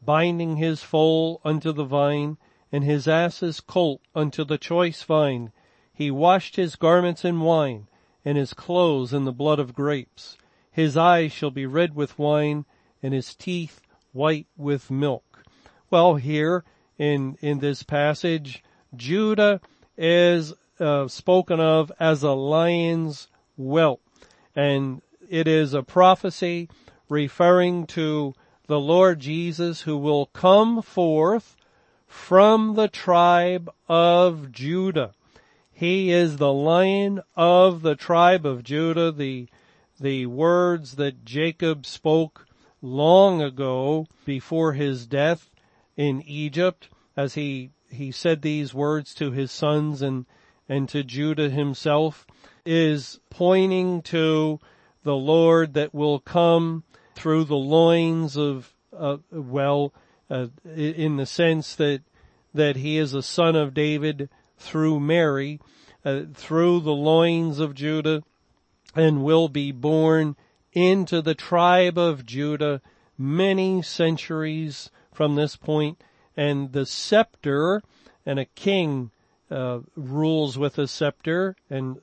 binding 0.04 0.58
his 0.58 0.82
foal 0.82 1.42
unto 1.44 1.72
the 1.72 1.86
vine, 1.86 2.38
and 2.72 2.84
his 2.84 3.08
ass's 3.08 3.60
colt 3.60 4.02
unto 4.16 4.44
the 4.44 4.58
choice 4.58 5.04
vine. 5.04 5.52
He 5.94 6.10
washed 6.10 6.56
his 6.56 6.76
garments 6.76 7.26
in 7.26 7.42
wine, 7.42 7.88
and 8.24 8.38
his 8.38 8.54
clothes 8.54 9.14
in 9.14 9.26
the 9.26 9.32
blood 9.32 9.60
of 9.60 9.74
grapes. 9.74 10.38
His 10.72 10.96
eyes 10.96 11.32
shall 11.32 11.52
be 11.52 11.66
red 11.66 11.96
with 11.96 12.18
wine, 12.18 12.66
and 13.04 13.14
his 13.14 13.36
teeth 13.36 13.82
white 14.14 14.48
with 14.56 14.90
milk. 14.92 15.44
Well, 15.90 16.16
here 16.16 16.64
in 16.98 17.38
in 17.42 17.60
this 17.60 17.84
passage, 17.84 18.64
Judah 18.96 19.60
is 19.98 20.54
uh, 20.80 21.08
spoken 21.08 21.60
of 21.60 21.92
as 22.00 22.24
a 22.24 22.32
lion's 22.32 23.28
whelp, 23.62 24.02
and 24.56 25.02
it 25.30 25.48
is 25.48 25.74
a 25.74 25.84
prophecy 25.84 26.70
referring 27.10 27.86
to 27.88 28.34
the 28.68 28.80
Lord 28.80 29.20
Jesus 29.20 29.82
who 29.82 29.98
will 29.98 30.28
come 30.28 30.82
forth 30.82 31.58
from 32.08 32.76
the 32.76 32.88
tribe 32.88 33.70
of 33.88 34.52
Judah. 34.52 35.14
He 35.72 36.12
is 36.12 36.38
the 36.38 36.54
lion 36.54 37.22
of 37.36 37.82
the 37.82 37.96
tribe 37.96 38.46
of 38.46 38.64
Judah, 38.64 39.12
the, 39.12 39.48
the 40.00 40.26
words 40.26 40.96
that 40.98 41.26
Jacob 41.26 41.86
spoke 41.86 42.46
long 42.82 43.42
ago 43.42 44.08
before 44.26 44.74
his 44.74 45.06
death 45.06 45.50
in 45.98 46.22
Egypt 46.24 46.90
as 47.16 47.34
he, 47.36 47.72
he 47.90 48.12
said 48.12 48.42
these 48.42 48.74
words 48.74 49.14
to 49.16 49.32
his 49.32 49.52
sons 49.52 50.02
and, 50.02 50.26
and 50.68 50.88
to 50.90 51.04
Judah 51.04 51.50
himself 51.50 52.26
is 52.66 53.20
pointing 53.30 54.02
to 54.04 54.60
the 55.04 55.16
Lord 55.16 55.74
that 55.74 55.94
will 55.94 56.20
come 56.20 56.84
through 57.16 57.46
the 57.46 57.56
loins 57.56 58.38
of, 58.38 58.74
uh, 58.96 59.18
well, 59.32 59.94
uh, 60.30 60.48
in 60.76 61.18
the 61.18 61.26
sense 61.26 61.76
that, 61.76 62.02
that 62.54 62.78
he 62.78 62.98
is 62.98 63.14
a 63.14 63.24
son 63.24 63.56
of 63.56 63.74
David 63.74 64.30
through 64.58 65.00
Mary, 65.00 65.60
uh, 66.06 66.22
through 66.34 66.82
the 66.82 66.94
loins 66.94 67.60
of 67.60 67.76
Judah, 67.76 68.24
and 68.96 69.24
will 69.24 69.50
be 69.50 69.72
born 69.72 70.36
into 70.74 71.22
the 71.22 71.36
tribe 71.36 71.98
of 71.98 72.26
Judah 72.26 72.82
many 73.18 73.82
centuries 73.82 74.90
from 75.14 75.36
this 75.36 75.56
point, 75.56 76.02
and 76.36 76.72
the 76.72 76.86
scepter, 76.86 77.82
and 78.26 78.40
a 78.40 78.46
king 78.46 79.12
uh, 79.50 79.80
rules 79.96 80.58
with 80.58 80.78
a 80.78 80.88
scepter, 80.88 81.56
and 81.70 82.00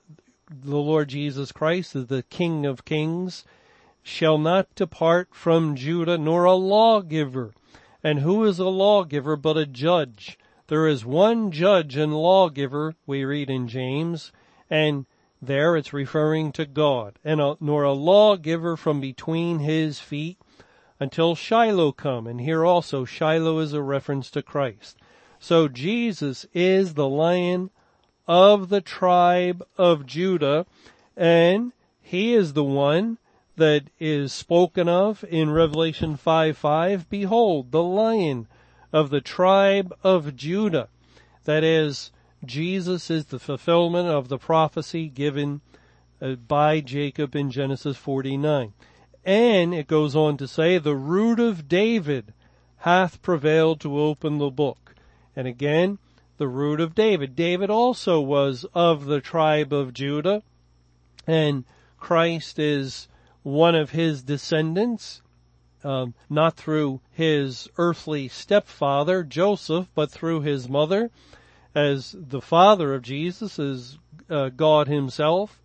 the 0.50 0.76
Lord 0.76 1.08
Jesus 1.08 1.52
Christ 1.52 1.94
is 1.94 2.06
the 2.06 2.22
King 2.22 2.64
of 2.64 2.84
kings, 2.84 3.44
shall 4.02 4.38
not 4.38 4.74
depart 4.74 5.28
from 5.32 5.76
Judah, 5.76 6.16
nor 6.16 6.44
a 6.44 6.54
lawgiver. 6.54 7.52
And 8.02 8.20
who 8.20 8.44
is 8.44 8.58
a 8.58 8.68
lawgiver 8.68 9.36
but 9.36 9.56
a 9.56 9.66
judge? 9.66 10.38
There 10.68 10.86
is 10.86 11.04
one 11.04 11.50
judge 11.50 11.96
and 11.96 12.14
lawgiver, 12.14 12.94
we 13.06 13.24
read 13.24 13.50
in 13.50 13.68
James, 13.68 14.32
and 14.70 15.06
there 15.40 15.76
it's 15.76 15.92
referring 15.92 16.52
to 16.52 16.66
God, 16.66 17.18
and 17.24 17.40
a, 17.40 17.56
nor 17.60 17.84
a 17.84 17.92
lawgiver 17.92 18.76
from 18.76 19.00
between 19.00 19.60
his 19.60 20.00
feet 20.00 20.38
until 21.00 21.34
Shiloh 21.34 21.92
come. 21.92 22.26
And 22.26 22.40
here 22.40 22.64
also 22.64 23.04
Shiloh 23.04 23.58
is 23.60 23.72
a 23.72 23.82
reference 23.82 24.30
to 24.30 24.42
Christ. 24.42 24.98
So 25.38 25.68
Jesus 25.68 26.46
is 26.52 26.94
the 26.94 27.08
lion 27.08 27.70
of 28.28 28.68
the 28.68 28.82
tribe 28.82 29.66
of 29.76 30.06
Judah 30.06 30.66
and 31.16 31.72
he 32.00 32.32
is 32.32 32.52
the 32.52 32.64
one 32.64 33.18
that 33.56 33.84
is 33.98 34.32
spoken 34.32 34.88
of 34.88 35.24
in 35.28 35.50
Revelation 35.50 36.16
5 36.16 36.56
5. 36.56 37.10
Behold, 37.10 37.72
the 37.72 37.82
lion 37.82 38.46
of 38.92 39.10
the 39.10 39.20
tribe 39.20 39.92
of 40.02 40.36
Judah. 40.36 40.88
That 41.44 41.64
is, 41.64 42.12
Jesus 42.44 43.10
is 43.10 43.26
the 43.26 43.38
fulfillment 43.38 44.08
of 44.08 44.28
the 44.28 44.38
prophecy 44.38 45.08
given 45.08 45.60
uh, 46.22 46.34
by 46.34 46.80
Jacob 46.80 47.34
in 47.34 47.50
Genesis 47.50 47.96
49. 47.96 48.72
And 49.24 49.74
it 49.74 49.88
goes 49.88 50.14
on 50.14 50.36
to 50.36 50.46
say, 50.46 50.78
the 50.78 50.94
root 50.94 51.40
of 51.40 51.68
David 51.68 52.32
hath 52.78 53.20
prevailed 53.20 53.80
to 53.80 54.00
open 54.00 54.38
the 54.38 54.50
book. 54.50 54.94
And 55.34 55.46
again, 55.46 55.98
the 56.38 56.48
root 56.48 56.80
of 56.80 56.94
David. 56.94 57.36
David 57.36 57.68
also 57.68 58.20
was 58.20 58.64
of 58.72 59.04
the 59.04 59.20
tribe 59.20 59.72
of 59.72 59.92
Judah, 59.92 60.42
and 61.26 61.64
Christ 61.98 62.58
is 62.58 63.08
one 63.42 63.74
of 63.74 63.90
his 63.90 64.22
descendants, 64.22 65.20
um, 65.84 66.14
not 66.30 66.56
through 66.56 67.00
his 67.10 67.68
earthly 67.76 68.28
stepfather, 68.28 69.22
Joseph, 69.22 69.88
but 69.94 70.10
through 70.10 70.40
his 70.42 70.68
mother, 70.68 71.10
as 71.74 72.14
the 72.18 72.40
father 72.40 72.94
of 72.94 73.02
Jesus 73.02 73.58
is 73.58 73.98
uh, 74.30 74.48
God 74.50 74.88
himself, 74.88 75.60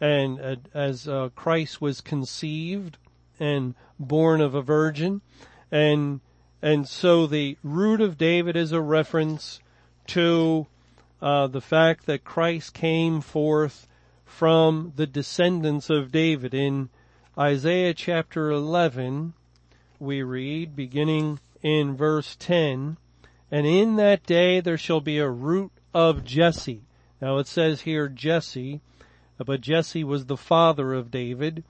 and 0.00 0.40
uh, 0.40 0.56
as 0.74 1.08
uh, 1.08 1.30
Christ 1.34 1.80
was 1.80 2.00
conceived 2.00 2.98
and 3.40 3.74
born 3.98 4.40
of 4.40 4.54
a 4.54 4.62
virgin, 4.62 5.20
and 5.70 6.20
and 6.60 6.88
so 6.88 7.26
the 7.26 7.56
root 7.62 8.00
of 8.00 8.18
David 8.18 8.56
is 8.56 8.72
a 8.72 8.80
reference 8.80 9.60
to 10.08 10.66
uh, 11.20 11.46
the 11.46 11.60
fact 11.60 12.06
that 12.06 12.24
Christ 12.24 12.74
came 12.74 13.20
forth 13.20 13.86
from 14.24 14.92
the 14.96 15.06
descendants 15.06 15.90
of 15.90 16.12
David. 16.12 16.54
In 16.54 16.90
Isaiah 17.36 17.94
chapter 17.94 18.50
11, 18.50 19.32
we 19.98 20.22
read, 20.22 20.76
beginning 20.76 21.40
in 21.62 21.96
verse 21.96 22.36
10, 22.38 22.96
and 23.50 23.66
in 23.66 23.96
that 23.96 24.24
day 24.24 24.60
there 24.60 24.78
shall 24.78 25.00
be 25.00 25.18
a 25.18 25.28
root 25.28 25.72
of 25.94 26.24
Jesse. 26.24 26.82
Now 27.20 27.38
it 27.38 27.46
says 27.46 27.80
here 27.82 28.08
Jesse, 28.08 28.80
but 29.38 29.60
Jesse 29.60 30.04
was 30.04 30.26
the 30.26 30.36
father 30.36 30.94
of 30.94 31.10
David, 31.10 31.64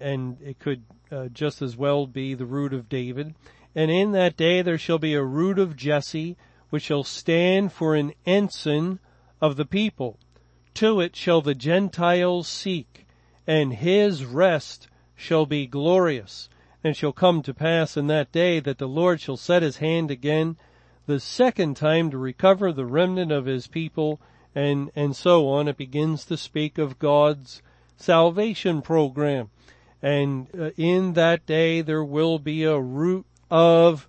and 0.00 0.38
it 0.42 0.58
could 0.58 0.82
uh, 1.10 1.28
just 1.28 1.60
as 1.60 1.76
well 1.76 2.06
be 2.06 2.34
the 2.34 2.46
root 2.46 2.72
of 2.72 2.88
David. 2.88 3.34
And 3.74 3.90
in 3.90 4.12
that 4.12 4.36
day 4.36 4.62
there 4.62 4.78
shall 4.78 4.98
be 4.98 5.14
a 5.14 5.22
root 5.22 5.58
of 5.58 5.76
Jesse, 5.76 6.36
which 6.74 6.82
shall 6.82 7.04
stand 7.04 7.72
for 7.72 7.94
an 7.94 8.12
ensign 8.26 8.98
of 9.40 9.54
the 9.54 9.64
people. 9.64 10.18
To 10.74 11.00
it 11.00 11.14
shall 11.14 11.40
the 11.40 11.54
Gentiles 11.54 12.48
seek, 12.48 13.06
and 13.46 13.74
his 13.74 14.24
rest 14.24 14.88
shall 15.14 15.46
be 15.46 15.68
glorious. 15.68 16.48
And 16.82 16.96
shall 16.96 17.12
come 17.12 17.42
to 17.42 17.54
pass 17.54 17.96
in 17.96 18.08
that 18.08 18.32
day 18.32 18.58
that 18.58 18.78
the 18.78 18.88
Lord 18.88 19.20
shall 19.20 19.36
set 19.36 19.62
his 19.62 19.76
hand 19.76 20.10
again 20.10 20.56
the 21.06 21.20
second 21.20 21.76
time 21.76 22.10
to 22.10 22.18
recover 22.18 22.72
the 22.72 22.86
remnant 22.86 23.30
of 23.30 23.46
his 23.46 23.68
people 23.68 24.20
and, 24.52 24.90
and 24.96 25.14
so 25.14 25.48
on. 25.48 25.68
It 25.68 25.76
begins 25.76 26.24
to 26.24 26.36
speak 26.36 26.76
of 26.76 26.98
God's 26.98 27.62
salvation 27.96 28.82
program. 28.82 29.50
And 30.02 30.48
uh, 30.58 30.70
in 30.76 31.12
that 31.12 31.46
day 31.46 31.82
there 31.82 32.02
will 32.04 32.40
be 32.40 32.64
a 32.64 32.80
root 32.80 33.26
of 33.48 34.08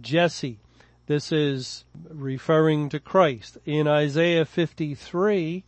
Jesse. 0.00 0.60
This 1.06 1.30
is 1.30 1.84
referring 2.08 2.88
to 2.88 2.98
Christ. 2.98 3.58
In 3.64 3.86
Isaiah 3.86 4.44
53, 4.44 5.62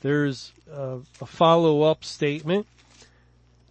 there's 0.00 0.52
a, 0.70 1.00
a 1.20 1.26
follow-up 1.26 2.04
statement 2.04 2.68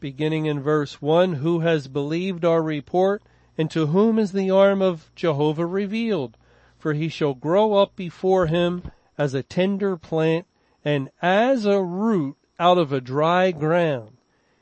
beginning 0.02 0.46
in 0.46 0.60
verse 0.60 1.02
1, 1.02 1.36
who 1.36 1.62
has 1.62 1.88
believed 1.88 2.44
our 2.44 2.62
report 2.62 3.24
and 3.58 3.72
to 3.72 3.88
whom 3.88 4.20
is 4.20 4.34
the 4.34 4.52
arm 4.52 4.82
of 4.82 5.10
Jehovah 5.16 5.66
revealed? 5.66 6.38
For 6.78 6.94
he 6.94 7.08
shall 7.08 7.34
grow 7.34 7.74
up 7.76 7.96
before 7.96 8.48
him 8.48 8.92
as 9.18 9.34
a 9.34 9.44
tender 9.44 9.96
plant 9.96 10.46
and 10.84 11.10
as 11.22 11.66
a 11.66 11.82
root 11.82 12.36
out 12.60 12.78
of 12.78 12.92
a 12.92 13.02
dry 13.02 13.52
ground. 13.52 14.18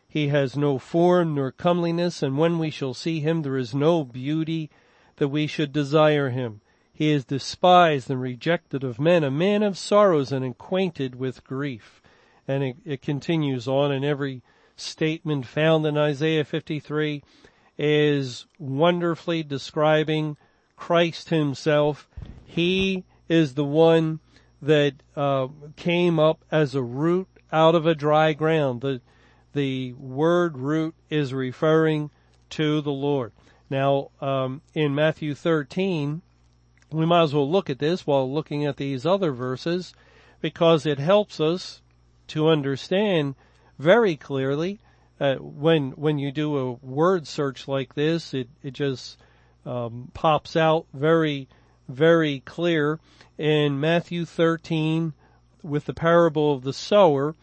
He 0.07 0.27
has 0.27 0.55
no 0.55 0.77
form 0.77 1.33
nor 1.33 1.51
comeliness 1.51 2.21
and 2.21 2.37
when 2.37 2.59
we 2.59 2.69
shall 2.69 2.93
see 2.93 3.19
him 3.19 3.41
there 3.41 3.57
is 3.57 3.73
no 3.73 4.03
beauty 4.03 4.69
that 5.17 5.29
we 5.29 5.47
should 5.47 5.71
desire 5.71 6.29
him. 6.29 6.61
He 6.93 7.11
is 7.11 7.25
despised 7.25 8.09
and 8.09 8.21
rejected 8.21 8.83
of 8.83 8.99
men, 8.99 9.23
a 9.23 9.31
man 9.31 9.63
of 9.63 9.77
sorrows 9.77 10.31
and 10.31 10.45
acquainted 10.45 11.15
with 11.15 11.43
grief. 11.43 12.01
And 12.47 12.63
it, 12.63 12.77
it 12.85 13.01
continues 13.01 13.67
on 13.67 13.91
and 13.91 14.05
every 14.05 14.41
statement 14.77 15.45
found 15.45 15.85
in 15.85 15.97
Isaiah 15.97 16.45
53 16.45 17.23
is 17.77 18.45
wonderfully 18.57 19.43
describing 19.43 20.37
Christ 20.77 21.29
himself. 21.29 22.07
He 22.45 23.03
is 23.27 23.55
the 23.55 23.65
one 23.65 24.19
that 24.61 24.95
uh, 25.15 25.47
came 25.75 26.19
up 26.19 26.43
as 26.51 26.75
a 26.75 26.81
root 26.81 27.27
out 27.51 27.75
of 27.75 27.85
a 27.85 27.95
dry 27.95 28.33
ground. 28.33 28.81
The 28.81 29.01
the 29.53 29.93
word 29.93 30.57
root 30.57 30.95
is 31.09 31.33
referring 31.33 32.09
to 32.49 32.81
the 32.81 32.91
Lord. 32.91 33.31
Now, 33.69 34.11
um, 34.21 34.61
in 34.73 34.93
Matthew 34.93 35.33
13, 35.33 36.21
we 36.91 37.05
might 37.05 37.23
as 37.23 37.33
well 37.33 37.49
look 37.49 37.69
at 37.69 37.79
this 37.79 38.05
while 38.05 38.31
looking 38.31 38.65
at 38.65 38.77
these 38.77 39.05
other 39.05 39.31
verses 39.31 39.93
because 40.39 40.85
it 40.85 40.99
helps 40.99 41.39
us 41.39 41.81
to 42.27 42.49
understand 42.49 43.35
very 43.77 44.15
clearly 44.15 44.79
uh, 45.19 45.35
when 45.35 45.91
when 45.91 46.19
you 46.19 46.31
do 46.31 46.57
a 46.57 46.71
word 46.73 47.27
search 47.27 47.67
like 47.67 47.95
this, 47.95 48.33
it 48.33 48.49
it 48.61 48.71
just 48.71 49.17
um, 49.65 50.11
pops 50.13 50.55
out 50.55 50.85
very 50.93 51.47
very 51.87 52.41
clear 52.41 52.99
in 53.37 53.79
Matthew 53.79 54.25
13 54.25 55.13
with 55.63 55.85
the 55.85 55.93
parable 55.93 56.53
of 56.53 56.63
the 56.63 56.73
sower. 56.73 57.35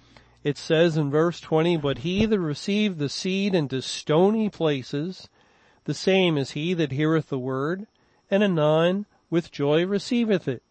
It 0.45 0.59
says 0.59 0.97
in 0.97 1.11
verse 1.11 1.41
20, 1.41 1.77
but 1.77 1.99
he 1.99 2.27
that 2.27 2.41
received 2.41 2.99
the 2.99 3.09
seed 3.09 3.55
into 3.55 3.81
stony 3.81 4.51
places 4.51 5.29
the 5.85 5.95
same 5.95 6.39
is 6.39 6.53
he 6.53 6.75
that 6.75 6.93
heareth 6.93 7.29
the 7.29 7.39
word, 7.39 7.87
and 8.31 8.43
anon 8.43 9.07
with 9.31 9.51
joy 9.51 9.85
receiveth 9.85 10.47
it. 10.47 10.63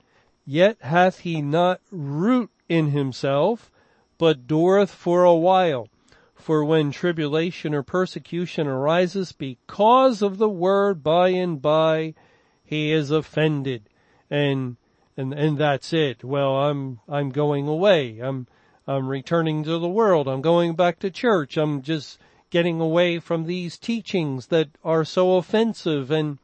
Yet 0.45 0.77
hath 0.81 1.19
he 1.19 1.41
not 1.41 1.81
root 1.91 2.49
in 2.69 2.91
himself, 2.91 3.71
but 4.17 4.47
dureth 4.47 4.89
for 4.89 5.23
a 5.23 5.35
while. 5.35 5.87
For 6.35 6.65
when 6.65 6.91
tribulation 6.91 7.73
or 7.75 7.83
persecution 7.83 8.67
arises 8.67 9.31
because 9.31 10.21
of 10.21 10.37
the 10.37 10.49
word 10.49 11.03
by 11.03 11.29
and 11.29 11.61
by, 11.61 12.15
he 12.63 12.91
is 12.91 13.11
offended. 13.11 13.83
And, 14.29 14.77
and, 15.15 15.33
and 15.33 15.57
that's 15.57 15.93
it. 15.93 16.23
Well, 16.23 16.55
I'm, 16.55 16.99
I'm 17.07 17.29
going 17.29 17.67
away. 17.67 18.19
I'm, 18.19 18.47
I'm 18.87 19.07
returning 19.07 19.63
to 19.65 19.77
the 19.77 19.87
world. 19.87 20.27
I'm 20.27 20.41
going 20.41 20.75
back 20.75 20.99
to 20.99 21.11
church. 21.11 21.57
I'm 21.57 21.81
just 21.81 22.17
getting 22.51 22.79
away 22.79 23.17
from 23.17 23.45
these 23.45 23.79
teachings 23.79 24.47
that 24.47 24.69
are 24.83 25.03
so 25.03 25.37
offensive 25.37 26.11
and 26.11 26.37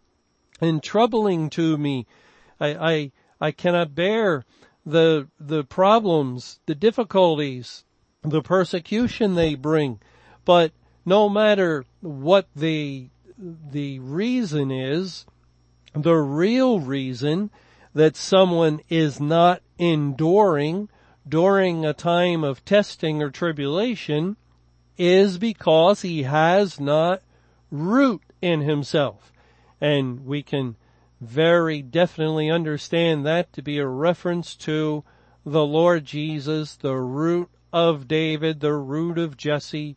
and 0.60 0.82
troubling 0.82 1.52
to 1.52 1.78
me. 1.78 2.08
I 2.60 2.68
I, 2.70 3.12
I 3.40 3.52
cannot 3.52 3.94
bear 3.94 4.44
the 4.86 5.28
the 5.40 5.64
problems, 5.64 6.60
the 6.66 6.74
difficulties, 6.74 7.84
the 8.24 8.42
persecution 8.42 9.36
they 9.36 9.54
bring. 9.54 10.00
But 10.46 10.72
no 11.06 11.30
matter 11.30 11.86
what 12.02 12.48
the, 12.56 13.10
the 13.38 14.00
reason 14.00 14.72
is, 14.72 15.26
the 15.94 16.16
real 16.16 16.80
reason 16.80 17.50
that 17.94 18.16
someone 18.16 18.82
is 18.90 19.20
not 19.20 19.62
enduring 19.78 20.90
during 21.28 21.86
a 21.86 21.94
time 21.94 22.44
of 22.44 22.64
testing 22.64 23.22
or 23.22 23.30
tribulation 23.30 24.38
is 24.98 25.38
because 25.38 26.02
he 26.02 26.24
has 26.24 26.80
not 26.80 27.22
root 27.72 28.22
in 28.42 28.62
himself. 28.62 29.32
And 29.80 30.26
we 30.26 30.42
can 30.44 30.76
very 31.22 31.82
definitely 31.82 32.50
understand 32.50 33.26
that 33.26 33.52
to 33.54 33.62
be 33.62 33.78
a 33.80 33.88
reference 33.88 34.56
to 34.56 35.04
the 35.46 35.66
Lord 35.66 36.06
Jesus, 36.06 36.76
the 36.76 36.96
root 36.96 37.50
of 37.72 38.08
David, 38.08 38.60
the 38.60 38.74
root 38.74 39.18
of 39.18 39.38
Jesse, 39.38 39.96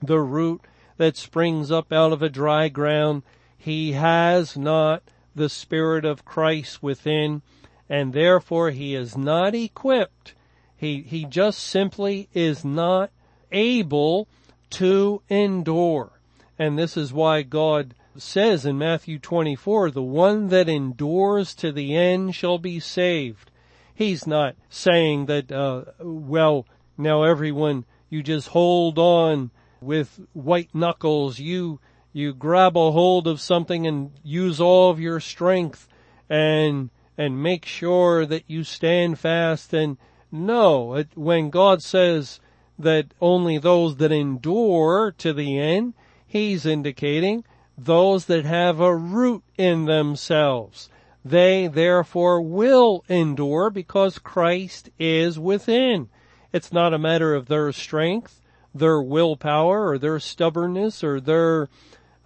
the 0.00 0.20
root 0.20 0.62
that 0.96 1.16
springs 1.16 1.70
up 1.70 1.92
out 1.92 2.12
of 2.12 2.22
a 2.22 2.28
dry 2.28 2.68
ground. 2.68 3.22
He 3.56 3.92
has 3.92 4.56
not 4.56 5.02
the 5.34 5.48
Spirit 5.48 6.04
of 6.04 6.24
Christ 6.24 6.82
within, 6.82 7.42
and 7.88 8.12
therefore 8.12 8.70
he 8.70 8.94
is 8.94 9.16
not 9.16 9.54
equipped. 9.54 10.34
He, 10.76 11.02
he 11.02 11.24
just 11.24 11.60
simply 11.60 12.28
is 12.34 12.64
not 12.64 13.10
able 13.52 14.28
to 14.70 15.22
endure. 15.28 16.10
And 16.58 16.78
this 16.78 16.96
is 16.96 17.12
why 17.12 17.42
God 17.42 17.94
says 18.16 18.66
in 18.66 18.78
Matthew 18.78 19.18
24, 19.18 19.90
the 19.90 20.02
one 20.02 20.48
that 20.48 20.68
endures 20.68 21.54
to 21.54 21.72
the 21.72 21.96
end 21.96 22.34
shall 22.34 22.58
be 22.58 22.78
saved. 22.80 23.50
He's 23.94 24.26
not 24.26 24.56
saying 24.68 25.26
that, 25.26 25.52
uh, 25.52 25.84
well, 26.00 26.66
now 26.98 27.22
everyone, 27.22 27.84
you 28.10 28.22
just 28.22 28.48
hold 28.48 28.98
on 28.98 29.50
with 29.80 30.20
white 30.32 30.74
knuckles. 30.74 31.38
You, 31.38 31.80
you 32.12 32.32
grab 32.32 32.76
a 32.76 32.90
hold 32.92 33.26
of 33.26 33.40
something 33.40 33.86
and 33.86 34.10
use 34.22 34.60
all 34.60 34.90
of 34.90 35.00
your 35.00 35.20
strength 35.20 35.88
and, 36.28 36.90
and 37.16 37.42
make 37.42 37.64
sure 37.64 38.26
that 38.26 38.44
you 38.46 38.64
stand 38.64 39.18
fast. 39.18 39.72
And 39.72 39.96
no, 40.30 40.94
it, 40.94 41.08
when 41.14 41.50
God 41.50 41.82
says 41.82 42.40
that 42.78 43.14
only 43.20 43.58
those 43.58 43.96
that 43.96 44.12
endure 44.12 45.12
to 45.18 45.32
the 45.32 45.58
end, 45.58 45.94
He's 46.26 46.64
indicating 46.64 47.44
those 47.76 48.26
that 48.26 48.44
have 48.44 48.80
a 48.80 48.94
root 48.94 49.42
in 49.56 49.84
themselves. 49.84 50.88
They 51.24 51.68
therefore 51.68 52.42
will 52.42 53.04
endure 53.08 53.70
because 53.70 54.18
Christ 54.18 54.90
is 54.98 55.38
within. 55.38 56.08
It's 56.52 56.72
not 56.72 56.94
a 56.94 56.98
matter 56.98 57.34
of 57.34 57.46
their 57.46 57.70
strength, 57.72 58.40
their 58.74 59.00
willpower, 59.00 59.88
or 59.88 59.98
their 59.98 60.18
stubbornness, 60.18 61.04
or 61.04 61.20
their 61.20 61.68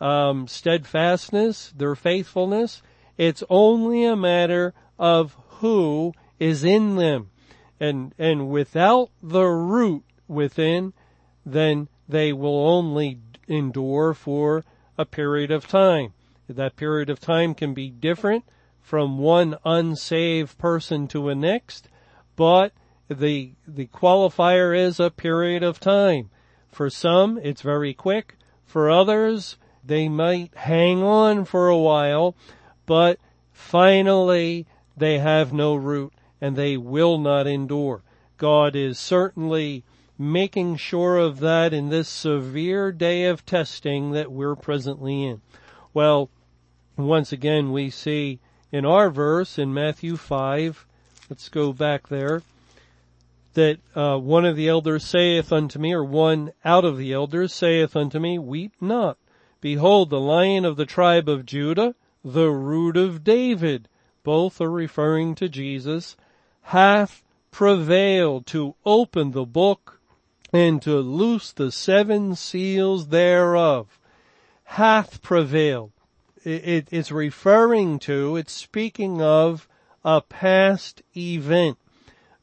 um, 0.01 0.49
steadfastness, 0.49 1.73
their 1.77 1.95
faithfulness. 1.95 2.83
It's 3.19 3.43
only 3.51 4.05
a 4.05 4.17
matter 4.17 4.75
of 4.99 5.37
who 5.61 6.13
is 6.39 6.65
in 6.65 6.97
them. 6.97 7.31
And, 7.79 8.15
and 8.19 8.49
without 8.49 9.11
the 9.23 9.45
root 9.45 10.05
within, 10.29 10.93
then 11.45 11.89
they 12.09 12.33
will 12.33 12.69
only 12.69 13.19
endure 13.49 14.15
for 14.15 14.65
a 14.99 15.05
period 15.05 15.51
of 15.51 15.69
time. 15.69 16.13
That 16.49 16.77
period 16.77 17.11
of 17.11 17.21
time 17.21 17.55
can 17.55 17.75
be 17.75 17.91
different 17.91 18.45
from 18.81 19.19
one 19.19 19.57
unsaved 19.65 20.57
person 20.59 21.09
to 21.09 21.29
a 21.29 21.35
next, 21.35 21.89
but 22.37 22.73
the, 23.09 23.53
the 23.67 23.87
qualifier 23.87 24.77
is 24.77 25.01
a 25.01 25.11
period 25.11 25.63
of 25.63 25.81
time. 25.81 26.31
For 26.71 26.91
some, 26.91 27.39
it's 27.43 27.63
very 27.63 27.95
quick. 27.95 28.37
For 28.65 28.91
others, 28.91 29.57
they 29.85 30.09
might 30.09 30.55
hang 30.55 31.03
on 31.03 31.45
for 31.45 31.69
a 31.69 31.79
while, 31.79 32.37
but 32.85 33.19
finally 33.53 34.67
they 34.97 35.19
have 35.19 35.53
no 35.53 35.75
root 35.75 36.13
and 36.41 36.55
they 36.55 36.77
will 36.77 37.19
not 37.19 37.47
endure. 37.47 38.03
God 38.37 38.77
is 38.77 38.99
certainly 38.99 39.85
making 40.19 40.77
sure 40.77 41.19
of 41.19 41.41
that 41.41 41.73
in 41.73 41.89
this 41.89 42.09
severe 42.09 42.91
day 42.91 43.25
of 43.25 43.45
testing 43.45 44.13
that 44.13 44.33
we're 44.33 44.57
presently 44.57 45.25
in. 45.25 45.41
Well, 45.93 46.31
once 46.97 47.33
again 47.33 47.73
we 47.73 47.91
see 47.91 48.41
in 48.73 48.85
our 48.85 49.11
verse 49.11 49.59
in 49.59 49.75
Matthew 49.75 50.17
5, 50.17 50.87
let's 51.29 51.49
go 51.49 51.73
back 51.73 52.09
there, 52.09 52.43
that 53.55 53.79
uh, 53.95 54.19
one 54.19 54.45
of 54.45 54.57
the 54.57 54.69
elders 54.69 55.05
saith 55.05 55.53
unto 55.53 55.79
me, 55.79 55.93
or 55.93 56.05
one 56.05 56.53
out 56.65 56.85
of 56.85 56.99
the 56.99 57.13
elders 57.13 57.55
saith 57.55 57.97
unto 57.97 58.19
me, 58.19 58.39
Weep 58.39 58.73
not. 58.81 59.17
Behold, 59.61 60.11
the 60.11 60.21
lion 60.21 60.65
of 60.65 60.77
the 60.77 60.87
tribe 60.87 61.29
of 61.29 61.47
Judah, 61.47 61.95
the 62.25 62.51
root 62.51 62.97
of 62.97 63.25
David, 63.25 63.89
both 64.23 64.61
are 64.61 64.71
referring 64.71 65.35
to 65.37 65.49
Jesus, 65.49 66.17
hath 66.63 67.23
prevailed 67.51 68.47
to 68.47 68.75
open 68.85 69.31
the 69.31 69.47
book 69.47 69.96
and 70.57 70.81
to 70.81 70.97
loose 71.01 71.53
the 71.53 71.71
seven 71.71 72.35
seals 72.35 73.09
thereof 73.09 74.01
hath 74.65 75.21
prevailed. 75.21 75.93
It, 76.45 76.89
it's 76.91 77.13
referring 77.13 77.99
to, 78.01 78.37
it's 78.37 78.55
speaking 78.55 79.21
of 79.21 79.69
a 80.03 80.23
past 80.23 81.03
event 81.15 81.77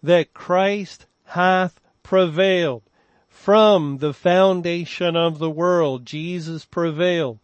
that 0.03 0.33
Christ 0.33 1.07
hath 1.25 1.79
prevailed. 2.03 2.83
From 3.29 3.97
the 3.97 4.13
foundation 4.13 5.15
of 5.15 5.39
the 5.39 5.49
world, 5.49 6.05
Jesus 6.05 6.65
prevailed. 6.65 7.39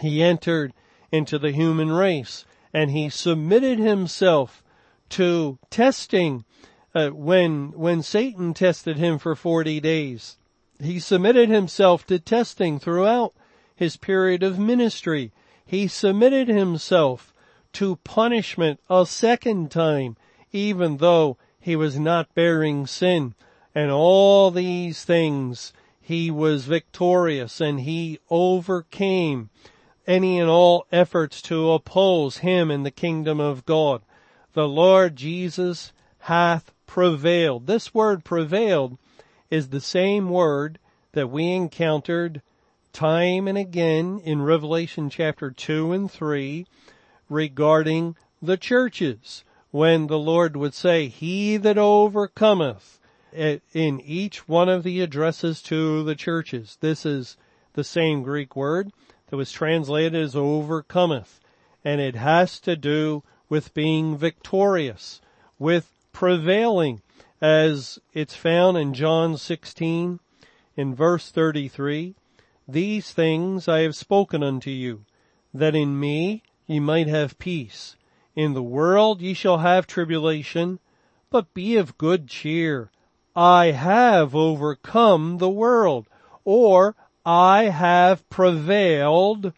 He 0.00 0.20
entered 0.20 0.72
into 1.12 1.38
the 1.38 1.52
human 1.52 1.92
race 1.92 2.44
and 2.72 2.90
he 2.90 3.08
submitted 3.08 3.78
himself 3.78 4.64
to 5.10 5.58
testing 5.70 6.44
uh, 6.94 7.10
when 7.10 7.72
when 7.72 8.02
Satan 8.02 8.54
tested 8.54 8.96
him 8.96 9.18
for 9.18 9.34
40 9.34 9.80
days. 9.80 10.36
He 10.80 10.98
submitted 10.98 11.48
himself 11.48 12.06
to 12.06 12.18
testing 12.18 12.78
throughout 12.78 13.34
his 13.74 13.96
period 13.96 14.42
of 14.42 14.58
ministry. 14.58 15.32
He 15.64 15.88
submitted 15.88 16.48
himself 16.48 17.32
to 17.74 17.96
punishment 17.96 18.80
a 18.90 19.06
second 19.06 19.70
time, 19.70 20.16
even 20.52 20.98
though 20.98 21.38
he 21.60 21.76
was 21.76 21.98
not 21.98 22.34
bearing 22.34 22.86
sin. 22.86 23.34
And 23.74 23.90
all 23.90 24.50
these 24.50 25.04
things 25.04 25.72
he 26.00 26.30
was 26.30 26.66
victorious 26.66 27.60
and 27.60 27.80
he 27.80 28.18
overcame 28.28 29.48
any 30.06 30.38
and 30.38 30.50
all 30.50 30.86
efforts 30.90 31.40
to 31.42 31.70
oppose 31.70 32.38
him 32.38 32.70
in 32.70 32.82
the 32.82 32.90
kingdom 32.90 33.38
of 33.40 33.64
God. 33.64 34.02
The 34.52 34.68
Lord 34.68 35.16
Jesus 35.16 35.92
hath 36.18 36.72
prevailed. 36.92 37.66
This 37.66 37.94
word 37.94 38.22
prevailed 38.22 38.98
is 39.50 39.68
the 39.70 39.80
same 39.80 40.28
word 40.28 40.78
that 41.12 41.30
we 41.30 41.50
encountered 41.50 42.42
time 42.92 43.48
and 43.48 43.56
again 43.56 44.20
in 44.22 44.42
Revelation 44.42 45.08
chapter 45.08 45.50
2 45.50 45.90
and 45.92 46.10
3 46.10 46.66
regarding 47.30 48.14
the 48.42 48.58
churches 48.58 49.42
when 49.70 50.06
the 50.06 50.18
Lord 50.18 50.54
would 50.54 50.74
say, 50.74 51.08
he 51.08 51.56
that 51.56 51.78
overcometh 51.78 53.00
in 53.32 54.00
each 54.04 54.46
one 54.46 54.68
of 54.68 54.82
the 54.82 55.00
addresses 55.00 55.62
to 55.62 56.04
the 56.04 56.14
churches. 56.14 56.76
This 56.82 57.06
is 57.06 57.38
the 57.72 57.84
same 57.84 58.22
Greek 58.22 58.54
word 58.54 58.92
that 59.30 59.38
was 59.38 59.50
translated 59.50 60.14
as 60.14 60.36
overcometh 60.36 61.40
and 61.82 62.02
it 62.02 62.16
has 62.16 62.60
to 62.60 62.76
do 62.76 63.22
with 63.48 63.72
being 63.72 64.14
victorious, 64.14 65.22
with 65.58 65.88
prevailing 66.12 67.02
as 67.40 67.98
it's 68.12 68.34
found 68.34 68.78
in 68.78 68.94
John 68.94 69.36
16 69.36 70.20
in 70.76 70.94
verse 70.94 71.30
33. 71.30 72.14
These 72.68 73.12
things 73.12 73.66
I 73.66 73.80
have 73.80 73.96
spoken 73.96 74.42
unto 74.42 74.70
you, 74.70 75.04
that 75.52 75.74
in 75.74 75.98
me 75.98 76.42
ye 76.66 76.80
might 76.80 77.08
have 77.08 77.38
peace. 77.38 77.96
In 78.34 78.54
the 78.54 78.62
world 78.62 79.20
ye 79.20 79.34
shall 79.34 79.58
have 79.58 79.86
tribulation, 79.86 80.78
but 81.30 81.52
be 81.52 81.76
of 81.76 81.98
good 81.98 82.28
cheer. 82.28 82.90
I 83.34 83.72
have 83.72 84.34
overcome 84.34 85.38
the 85.38 85.50
world, 85.50 86.06
or 86.44 86.94
I 87.24 87.64
have 87.64 88.28
prevailed 88.30 89.52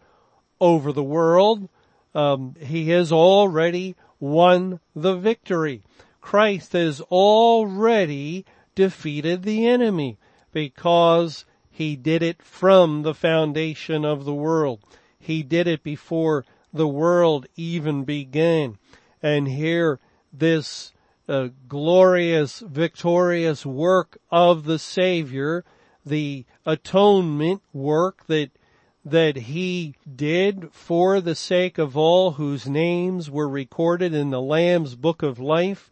over 0.59 0.91
the 0.91 1.03
world. 1.03 1.69
Um, 2.13 2.55
he 2.59 2.89
has 2.89 3.11
already 3.11 3.95
won 4.19 4.79
the 4.95 5.15
victory. 5.15 5.83
Christ 6.25 6.73
has 6.73 7.01
already 7.01 8.45
defeated 8.73 9.43
the 9.43 9.67
enemy 9.67 10.17
because 10.51 11.45
he 11.69 11.95
did 11.95 12.23
it 12.23 12.41
from 12.41 13.03
the 13.03 13.13
foundation 13.13 14.03
of 14.03 14.25
the 14.25 14.33
world. 14.33 14.79
He 15.19 15.43
did 15.43 15.67
it 15.67 15.83
before 15.83 16.43
the 16.73 16.87
world 16.87 17.45
even 17.55 18.05
began. 18.05 18.79
And 19.21 19.47
here 19.47 19.99
this 20.33 20.93
uh, 21.29 21.49
glorious, 21.67 22.59
victorious 22.59 23.63
work 23.63 24.17
of 24.31 24.63
the 24.63 24.79
Savior, 24.79 25.63
the 26.03 26.43
atonement 26.65 27.61
work 27.71 28.25
that 28.25 28.49
that 29.05 29.35
he 29.35 29.93
did 30.15 30.69
for 30.71 31.21
the 31.21 31.35
sake 31.35 31.77
of 31.77 31.95
all 31.95 32.31
whose 32.31 32.65
names 32.65 33.29
were 33.29 33.47
recorded 33.47 34.15
in 34.15 34.31
the 34.31 34.41
Lamb's 34.41 34.95
book 34.95 35.21
of 35.21 35.37
life 35.37 35.87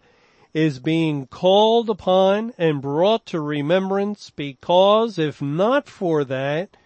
is 0.53 0.79
being 0.79 1.25
called 1.25 1.89
upon 1.89 2.53
and 2.57 2.81
brought 2.81 3.25
to 3.25 3.41
remembrance 3.41 4.29
because 4.29 5.17
if 5.17 5.41
not 5.41 5.89
for 5.89 6.23
that, 6.23 6.77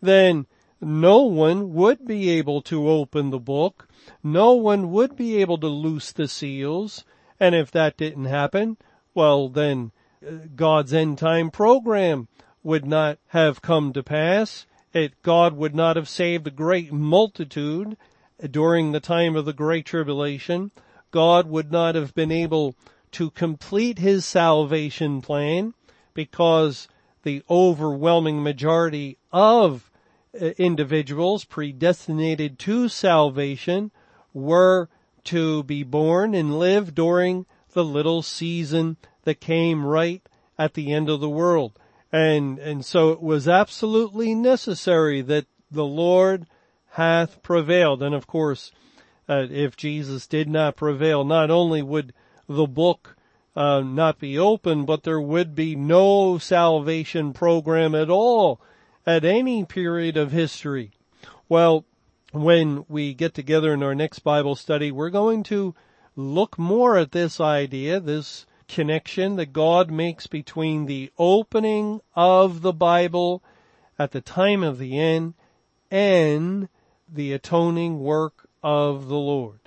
then 0.00 0.46
no 0.80 1.22
one 1.22 1.74
would 1.74 2.06
be 2.06 2.30
able 2.30 2.62
to 2.62 2.88
open 2.88 3.30
the 3.30 3.38
book. 3.38 3.88
No 4.22 4.54
one 4.54 4.90
would 4.92 5.14
be 5.16 5.36
able 5.36 5.58
to 5.58 5.66
loose 5.66 6.12
the 6.12 6.26
seals. 6.26 7.04
And 7.38 7.54
if 7.54 7.70
that 7.72 7.98
didn't 7.98 8.24
happen, 8.24 8.78
well 9.14 9.48
then 9.48 9.92
uh, 10.26 10.46
God's 10.56 10.94
end 10.94 11.18
time 11.18 11.50
program 11.50 12.28
would 12.62 12.86
not 12.86 13.18
have 13.28 13.62
come 13.62 13.92
to 13.92 14.02
pass. 14.02 14.66
It, 14.92 15.22
God 15.22 15.56
would 15.56 15.74
not 15.74 15.96
have 15.96 16.08
saved 16.08 16.46
a 16.46 16.50
great 16.50 16.92
multitude 16.92 17.96
during 18.50 18.92
the 18.92 19.00
time 19.00 19.36
of 19.36 19.44
the 19.44 19.52
Great 19.52 19.86
Tribulation. 19.86 20.70
God 21.10 21.46
would 21.48 21.70
not 21.70 21.94
have 21.94 22.14
been 22.14 22.32
able 22.32 22.74
to 23.12 23.30
complete 23.30 23.98
his 23.98 24.24
salvation 24.24 25.20
plan 25.20 25.74
because 26.14 26.88
the 27.22 27.42
overwhelming 27.50 28.42
majority 28.42 29.18
of 29.32 29.90
uh, 30.34 30.46
individuals 30.58 31.44
predestinated 31.44 32.58
to 32.58 32.88
salvation 32.88 33.90
were 34.32 34.88
to 35.24 35.62
be 35.64 35.82
born 35.82 36.34
and 36.34 36.58
live 36.58 36.94
during 36.94 37.46
the 37.72 37.84
little 37.84 38.22
season 38.22 38.96
that 39.24 39.40
came 39.40 39.84
right 39.84 40.22
at 40.58 40.74
the 40.74 40.92
end 40.92 41.08
of 41.08 41.20
the 41.20 41.28
world. 41.28 41.72
And, 42.12 42.58
and 42.58 42.84
so 42.84 43.10
it 43.10 43.22
was 43.22 43.46
absolutely 43.48 44.34
necessary 44.34 45.20
that 45.22 45.46
the 45.70 45.84
Lord 45.84 46.46
hath 46.92 47.42
prevailed. 47.42 48.02
And 48.02 48.14
of 48.14 48.26
course, 48.26 48.72
uh, 49.28 49.46
if 49.50 49.76
Jesus 49.76 50.26
did 50.26 50.48
not 50.48 50.76
prevail, 50.76 51.24
not 51.24 51.50
only 51.50 51.82
would 51.82 52.12
the 52.50 52.66
book 52.66 53.16
uh, 53.54 53.80
not 53.80 54.18
be 54.18 54.36
open, 54.36 54.84
but 54.84 55.04
there 55.04 55.20
would 55.20 55.54
be 55.54 55.76
no 55.76 56.36
salvation 56.36 57.32
program 57.32 57.94
at 57.94 58.10
all 58.10 58.60
at 59.06 59.24
any 59.24 59.64
period 59.64 60.16
of 60.16 60.32
history. 60.32 60.90
Well, 61.48 61.84
when 62.32 62.84
we 62.88 63.14
get 63.14 63.34
together 63.34 63.72
in 63.72 63.84
our 63.84 63.94
next 63.94 64.20
Bible 64.20 64.56
study, 64.56 64.90
we're 64.90 65.10
going 65.10 65.44
to 65.44 65.76
look 66.16 66.58
more 66.58 66.98
at 66.98 67.12
this 67.12 67.40
idea, 67.40 68.00
this 68.00 68.46
connection 68.66 69.36
that 69.36 69.52
God 69.52 69.90
makes 69.90 70.26
between 70.26 70.86
the 70.86 71.12
opening 71.18 72.00
of 72.16 72.62
the 72.62 72.72
Bible 72.72 73.44
at 73.96 74.10
the 74.10 74.20
time 74.20 74.64
of 74.64 74.78
the 74.78 74.98
end 74.98 75.34
and 75.88 76.68
the 77.08 77.32
atoning 77.32 78.00
work 78.00 78.48
of 78.60 79.06
the 79.06 79.16
Lord. 79.16 79.59